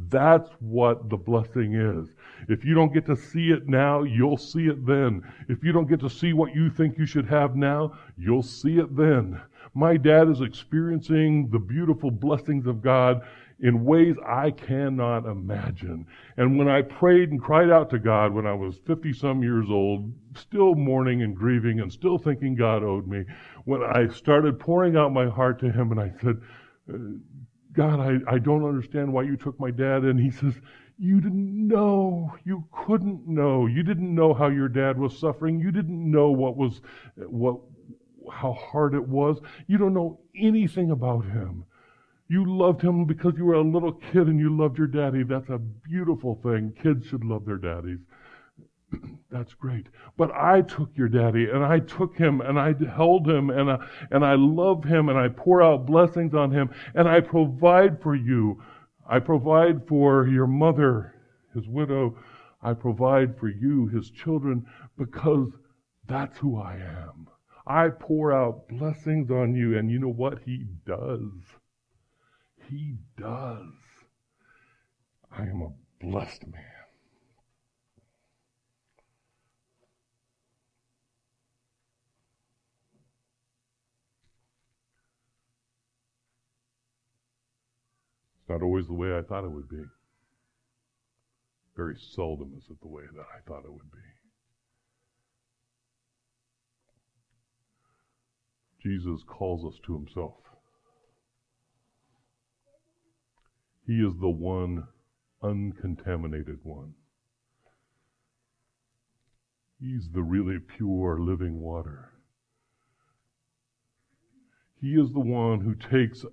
That's 0.09 0.49
what 0.59 1.07
the 1.07 1.17
blessing 1.17 1.75
is. 1.75 2.09
If 2.47 2.65
you 2.65 2.73
don't 2.73 2.93
get 2.93 3.05
to 3.05 3.15
see 3.15 3.51
it 3.51 3.69
now, 3.69 4.03
you'll 4.03 4.37
see 4.37 4.67
it 4.67 4.85
then. 4.87 5.21
If 5.47 5.63
you 5.63 5.71
don't 5.71 5.87
get 5.87 5.99
to 5.99 6.09
see 6.09 6.33
what 6.33 6.55
you 6.55 6.69
think 6.71 6.97
you 6.97 7.05
should 7.05 7.27
have 7.27 7.55
now, 7.55 7.93
you'll 8.17 8.43
see 8.43 8.79
it 8.79 8.95
then. 8.97 9.39
My 9.75 9.97
dad 9.97 10.29
is 10.29 10.41
experiencing 10.41 11.49
the 11.51 11.59
beautiful 11.59 12.09
blessings 12.09 12.65
of 12.65 12.81
God 12.81 13.21
in 13.61 13.83
ways 13.83 14.15
I 14.25 14.51
cannot 14.51 15.25
imagine. 15.25 16.05
And 16.37 16.57
when 16.57 16.69
I 16.69 16.81
prayed 16.81 17.31
and 17.31 17.41
cried 17.41 17.69
out 17.69 17.89
to 17.89 17.99
God 17.99 18.33
when 18.33 18.47
I 18.47 18.53
was 18.53 18.77
50 18.87 19.13
some 19.13 19.43
years 19.43 19.67
old, 19.69 20.11
still 20.35 20.75
mourning 20.75 21.21
and 21.21 21.35
grieving 21.35 21.81
and 21.81 21.91
still 21.91 22.17
thinking 22.17 22.55
God 22.55 22.83
owed 22.83 23.07
me, 23.07 23.25
when 23.65 23.83
I 23.83 24.07
started 24.13 24.59
pouring 24.59 24.95
out 24.95 25.11
my 25.11 25.27
heart 25.27 25.59
to 25.59 25.71
Him 25.71 25.91
and 25.91 25.99
I 25.99 26.13
said, 26.21 26.41
uh, 26.93 26.97
God, 27.73 27.99
I, 27.99 28.35
I 28.35 28.39
don't 28.39 28.65
understand 28.65 29.11
why 29.11 29.23
you 29.23 29.35
took 29.35 29.59
my 29.59 29.71
dad. 29.71 30.03
And 30.03 30.19
He 30.19 30.31
says, 30.31 30.53
you 30.97 31.21
didn't 31.21 31.67
know. 31.67 32.33
You 32.43 32.65
couldn't 32.71 33.27
know. 33.27 33.67
You 33.67 33.83
didn't 33.83 34.13
know 34.13 34.33
how 34.33 34.47
your 34.47 34.67
dad 34.67 34.97
was 34.97 35.17
suffering. 35.17 35.59
You 35.59 35.71
didn't 35.71 36.11
know 36.11 36.31
what 36.31 36.57
was, 36.57 36.81
what, 37.15 37.59
how 38.31 38.53
hard 38.53 38.93
it 38.93 39.07
was. 39.07 39.39
You 39.67 39.77
don't 39.77 39.93
know 39.93 40.19
anything 40.35 40.91
about 40.91 41.25
him. 41.25 41.63
You 42.31 42.45
loved 42.45 42.83
him 42.83 43.05
because 43.05 43.33
you 43.37 43.45
were 43.45 43.55
a 43.55 43.61
little 43.61 43.91
kid 43.91 44.27
and 44.27 44.39
you 44.39 44.55
loved 44.55 44.77
your 44.77 44.85
daddy. 44.85 45.23
That's 45.23 45.49
a 45.49 45.57
beautiful 45.57 46.39
thing. 46.43 46.73
Kids 46.79 47.07
should 47.07 47.23
love 47.23 47.43
their 47.43 47.57
daddies. 47.57 47.97
That's 49.31 49.55
great. 49.55 49.87
But 50.15 50.31
I 50.35 50.61
took 50.61 50.95
your 50.95 51.09
daddy 51.09 51.49
and 51.49 51.65
I 51.65 51.79
took 51.79 52.15
him 52.15 52.41
and 52.41 52.59
I 52.59 52.75
held 52.95 53.27
him 53.27 53.49
and 53.49 53.71
I, 53.71 53.79
and 54.11 54.23
I 54.23 54.35
love 54.35 54.83
him 54.83 55.09
and 55.09 55.17
I 55.17 55.29
pour 55.29 55.63
out 55.63 55.87
blessings 55.87 56.35
on 56.35 56.51
him 56.51 56.69
and 56.93 57.07
I 57.07 57.19
provide 57.19 57.99
for 57.99 58.13
you. 58.13 58.61
I 59.07 59.17
provide 59.17 59.87
for 59.87 60.27
your 60.27 60.47
mother, 60.47 61.15
his 61.55 61.67
widow. 61.67 62.15
I 62.61 62.73
provide 62.73 63.39
for 63.39 63.49
you, 63.49 63.87
his 63.87 64.11
children, 64.11 64.67
because 64.99 65.49
that's 66.05 66.37
who 66.37 66.61
I 66.61 66.75
am. 66.75 67.27
I 67.65 67.89
pour 67.89 68.31
out 68.33 68.67
blessings 68.67 69.31
on 69.31 69.55
you 69.55 69.79
and 69.79 69.89
you 69.89 69.97
know 69.97 70.13
what? 70.13 70.43
He 70.45 70.65
does. 70.85 71.58
He 72.69 72.97
does. 73.17 73.73
I 75.31 75.41
am 75.41 75.61
a 75.61 76.05
blessed 76.05 76.45
man. 76.45 76.61
It's 88.39 88.49
not 88.49 88.61
always 88.61 88.85
the 88.85 88.93
way 88.93 89.17
I 89.17 89.23
thought 89.23 89.45
it 89.45 89.51
would 89.51 89.69
be. 89.69 89.83
Very 91.75 91.95
seldom 92.15 92.53
is 92.55 92.65
it 92.69 92.79
the 92.81 92.87
way 92.87 93.03
that 93.15 93.25
I 93.35 93.39
thought 93.47 93.65
it 93.65 93.71
would 93.71 93.91
be. 93.91 93.97
Jesus 98.83 99.23
calls 99.27 99.65
us 99.65 99.79
to 99.85 99.93
himself. 99.93 100.48
He 103.89 104.05
is 104.05 104.15
the 104.19 104.29
one 104.29 104.87
uncontaminated 105.41 106.59
one. 106.61 106.93
He's 109.79 110.11
the 110.11 110.21
really 110.21 110.59
pure 110.59 111.19
living 111.19 111.59
water. 111.59 112.11
He 114.79 114.89
is 114.89 115.11
the 115.11 115.19
one 115.19 115.61
who 115.61 115.73
takes 115.73 116.23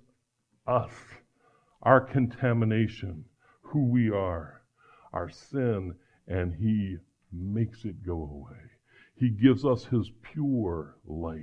us, 0.67 0.91
our 1.81 1.99
contamination, 1.99 3.25
who 3.63 3.89
we 3.89 4.11
are, 4.11 4.61
our 5.11 5.31
sin, 5.31 5.95
and 6.27 6.53
He 6.53 6.97
makes 7.31 7.85
it 7.85 8.05
go 8.05 8.21
away. 8.21 8.69
He 9.15 9.31
gives 9.31 9.65
us 9.65 9.85
His 9.85 10.11
pure 10.21 10.97
life 11.07 11.41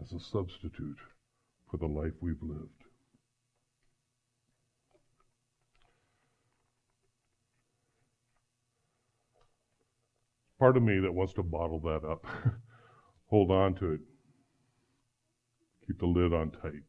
as 0.00 0.14
a 0.14 0.18
substitute 0.18 1.00
for 1.70 1.76
the 1.76 1.84
life 1.86 2.14
we've 2.22 2.42
lived. 2.42 2.81
Part 10.62 10.76
of 10.76 10.82
me 10.84 11.00
that 11.00 11.12
wants 11.12 11.32
to 11.32 11.42
bottle 11.42 11.80
that 11.80 12.08
up, 12.08 12.24
hold 13.26 13.50
on 13.50 13.74
to 13.74 13.94
it, 13.94 14.00
keep 15.84 15.98
the 15.98 16.06
lid 16.06 16.32
on 16.32 16.52
tight. 16.52 16.84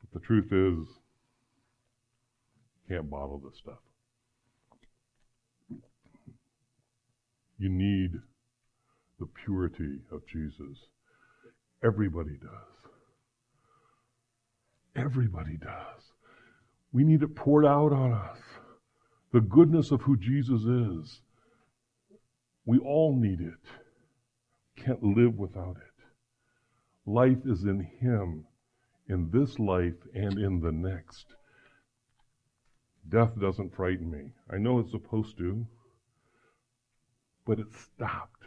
But 0.00 0.10
the 0.14 0.20
truth 0.20 0.50
is, 0.50 0.88
can't 2.88 3.10
bottle 3.10 3.42
this 3.44 3.58
stuff. 3.58 3.74
You 7.58 7.68
need 7.68 8.12
the 9.20 9.28
purity 9.44 9.98
of 10.10 10.26
Jesus. 10.26 10.78
Everybody 11.84 12.38
does. 12.40 12.90
Everybody 14.96 15.58
does. 15.58 16.04
We 16.90 17.04
need 17.04 17.22
it 17.22 17.36
poured 17.36 17.66
out 17.66 17.92
on 17.92 18.12
us 18.14 18.38
the 19.34 19.40
goodness 19.40 19.90
of 19.90 20.00
who 20.02 20.16
Jesus 20.16 20.62
is. 20.62 21.20
We 22.64 22.78
all 22.78 23.16
need 23.16 23.40
it. 23.40 23.58
Can't 24.76 25.02
live 25.02 25.36
without 25.36 25.76
it. 25.76 26.04
Life 27.04 27.44
is 27.44 27.64
in 27.64 27.80
Him, 27.80 28.44
in 29.08 29.30
this 29.32 29.58
life 29.58 29.98
and 30.14 30.38
in 30.38 30.60
the 30.60 30.70
next. 30.70 31.34
Death 33.08 33.32
doesn't 33.40 33.74
frighten 33.74 34.08
me. 34.08 34.30
I 34.52 34.58
know 34.58 34.78
it's 34.78 34.92
supposed 34.92 35.36
to, 35.38 35.66
but 37.44 37.58
it 37.58 37.74
stopped 37.74 38.44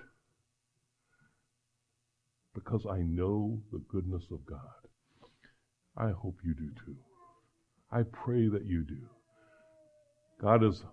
because 2.53 2.85
I 2.89 2.99
know 2.99 3.59
the 3.73 3.83
goodness 3.89 4.23
of 4.31 4.45
God. 4.45 4.87
I 5.97 6.11
hope 6.11 6.37
you 6.45 6.53
do 6.53 6.69
too. 6.85 6.95
I 7.91 8.03
pray 8.03 8.47
that 8.47 8.65
you 8.65 8.85
do. 8.85 9.16
God 10.41 10.61
has 10.61 10.83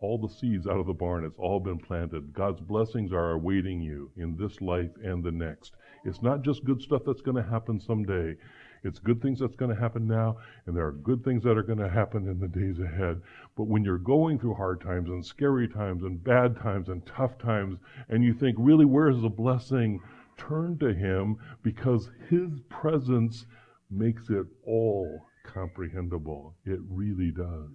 all 0.00 0.18
the 0.18 0.28
seeds 0.28 0.66
out 0.66 0.80
of 0.80 0.86
the 0.86 0.92
barn. 0.92 1.24
It's 1.24 1.38
all 1.38 1.60
been 1.60 1.78
planted. 1.78 2.34
God's 2.34 2.60
blessings 2.60 3.12
are 3.12 3.30
awaiting 3.30 3.80
you 3.80 4.10
in 4.16 4.36
this 4.36 4.60
life 4.60 4.90
and 5.02 5.22
the 5.22 5.30
next. 5.30 5.72
It's 6.04 6.22
not 6.22 6.42
just 6.42 6.64
good 6.64 6.82
stuff 6.82 7.02
that's 7.06 7.22
going 7.22 7.36
to 7.36 7.50
happen 7.50 7.80
someday. 7.80 8.36
It's 8.84 8.98
good 8.98 9.22
things 9.22 9.38
that's 9.38 9.54
going 9.54 9.72
to 9.72 9.80
happen 9.80 10.08
now, 10.08 10.38
and 10.66 10.76
there 10.76 10.86
are 10.86 10.92
good 10.92 11.22
things 11.22 11.44
that 11.44 11.56
are 11.56 11.62
going 11.62 11.78
to 11.78 11.88
happen 11.88 12.26
in 12.26 12.40
the 12.40 12.48
days 12.48 12.80
ahead. 12.80 13.22
But 13.56 13.68
when 13.68 13.84
you're 13.84 13.96
going 13.96 14.40
through 14.40 14.54
hard 14.54 14.80
times 14.80 15.08
and 15.08 15.24
scary 15.24 15.68
times 15.68 16.02
and 16.02 16.22
bad 16.22 16.56
times 16.56 16.88
and 16.88 17.06
tough 17.06 17.38
times, 17.38 17.78
and 18.08 18.24
you 18.24 18.34
think, 18.34 18.56
really, 18.58 18.84
where 18.84 19.08
is 19.08 19.22
the 19.22 19.28
blessing? 19.28 20.00
Turn 20.36 20.78
to 20.78 20.92
Him 20.92 21.36
because 21.62 22.10
His 22.28 22.60
presence 22.68 23.46
makes 23.88 24.28
it 24.30 24.46
all 24.66 25.26
comprehensible. 25.44 26.56
It 26.64 26.80
really 26.88 27.30
does. 27.30 27.70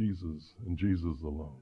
Jesus 0.00 0.54
and 0.66 0.78
Jesus 0.78 1.22
alone. 1.22 1.60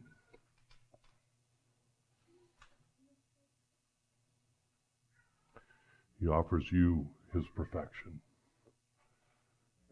He 6.21 6.29
offers 6.29 6.65
you 6.71 7.09
his 7.35 7.43
perfection. 7.57 8.21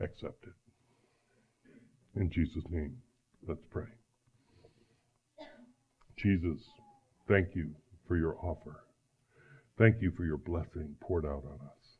Accept 0.00 0.44
it. 0.44 2.20
In 2.20 2.30
Jesus' 2.30 2.62
name, 2.70 2.96
let's 3.48 3.64
pray. 3.68 3.88
Jesus, 6.16 6.60
thank 7.26 7.48
you 7.56 7.74
for 8.06 8.16
your 8.16 8.36
offer. 8.40 8.84
Thank 9.76 10.00
you 10.00 10.12
for 10.16 10.24
your 10.24 10.38
blessing 10.38 10.94
poured 11.00 11.26
out 11.26 11.42
on 11.44 11.66
us. 11.66 11.96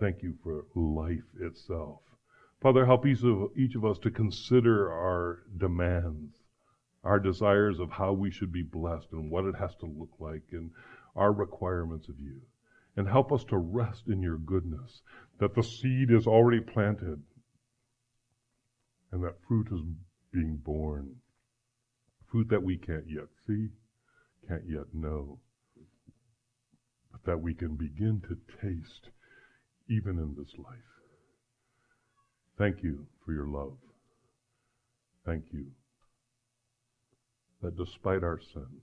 Thank 0.00 0.22
you 0.22 0.36
for 0.42 0.64
life 0.74 1.18
itself. 1.38 1.98
Father, 2.60 2.84
help 2.84 3.06
each 3.06 3.22
of, 3.22 3.50
each 3.56 3.74
of 3.74 3.84
us 3.84 3.98
to 4.00 4.10
consider 4.10 4.92
our 4.92 5.42
demands, 5.56 6.34
our 7.02 7.18
desires 7.18 7.78
of 7.78 7.90
how 7.90 8.12
we 8.12 8.30
should 8.30 8.52
be 8.52 8.62
blessed 8.62 9.08
and 9.12 9.30
what 9.30 9.46
it 9.46 9.54
has 9.54 9.74
to 9.76 9.86
look 9.86 10.12
like, 10.18 10.42
and 10.52 10.70
our 11.16 11.32
requirements 11.32 12.08
of 12.08 12.20
you. 12.20 12.40
And 12.96 13.08
help 13.08 13.32
us 13.32 13.44
to 13.44 13.56
rest 13.56 14.08
in 14.08 14.20
your 14.20 14.36
goodness, 14.36 15.00
that 15.38 15.54
the 15.54 15.62
seed 15.62 16.10
is 16.10 16.26
already 16.26 16.60
planted 16.60 17.22
and 19.12 19.24
that 19.24 19.42
fruit 19.46 19.68
is 19.72 19.80
being 20.32 20.56
borne. 20.56 21.16
Fruit 22.30 22.48
that 22.50 22.62
we 22.62 22.76
can't 22.76 23.08
yet 23.08 23.26
see, 23.46 23.68
can't 24.46 24.68
yet 24.68 24.92
know, 24.92 25.38
but 27.10 27.24
that 27.24 27.40
we 27.40 27.54
can 27.54 27.74
begin 27.76 28.22
to 28.28 28.36
taste 28.60 29.10
even 29.88 30.18
in 30.18 30.36
this 30.38 30.52
life. 30.58 30.99
Thank 32.60 32.82
you 32.82 33.06
for 33.24 33.32
your 33.32 33.46
love. 33.46 33.78
Thank 35.24 35.44
you 35.50 35.64
that 37.62 37.74
despite 37.74 38.22
our 38.22 38.38
sin, 38.38 38.82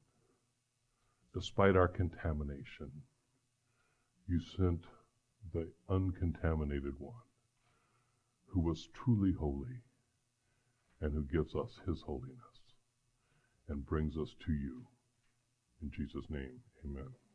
despite 1.32 1.76
our 1.76 1.88
contamination, 1.88 2.90
you 4.28 4.40
sent 4.58 4.82
the 5.54 5.68
uncontaminated 5.88 6.94
one 6.98 7.22
who 8.48 8.62
was 8.62 8.90
truly 8.96 9.34
holy 9.40 9.84
and 11.00 11.14
who 11.14 11.26
gives 11.32 11.54
us 11.54 11.80
his 11.86 12.02
holiness. 12.02 12.42
and 13.70 13.86
brings 13.86 14.18
us 14.18 14.34
to 14.46 14.54
you. 14.54 14.88
In 15.84 15.92
Jesus' 15.92 16.30
name, 16.30 16.62
amen. 16.84 17.27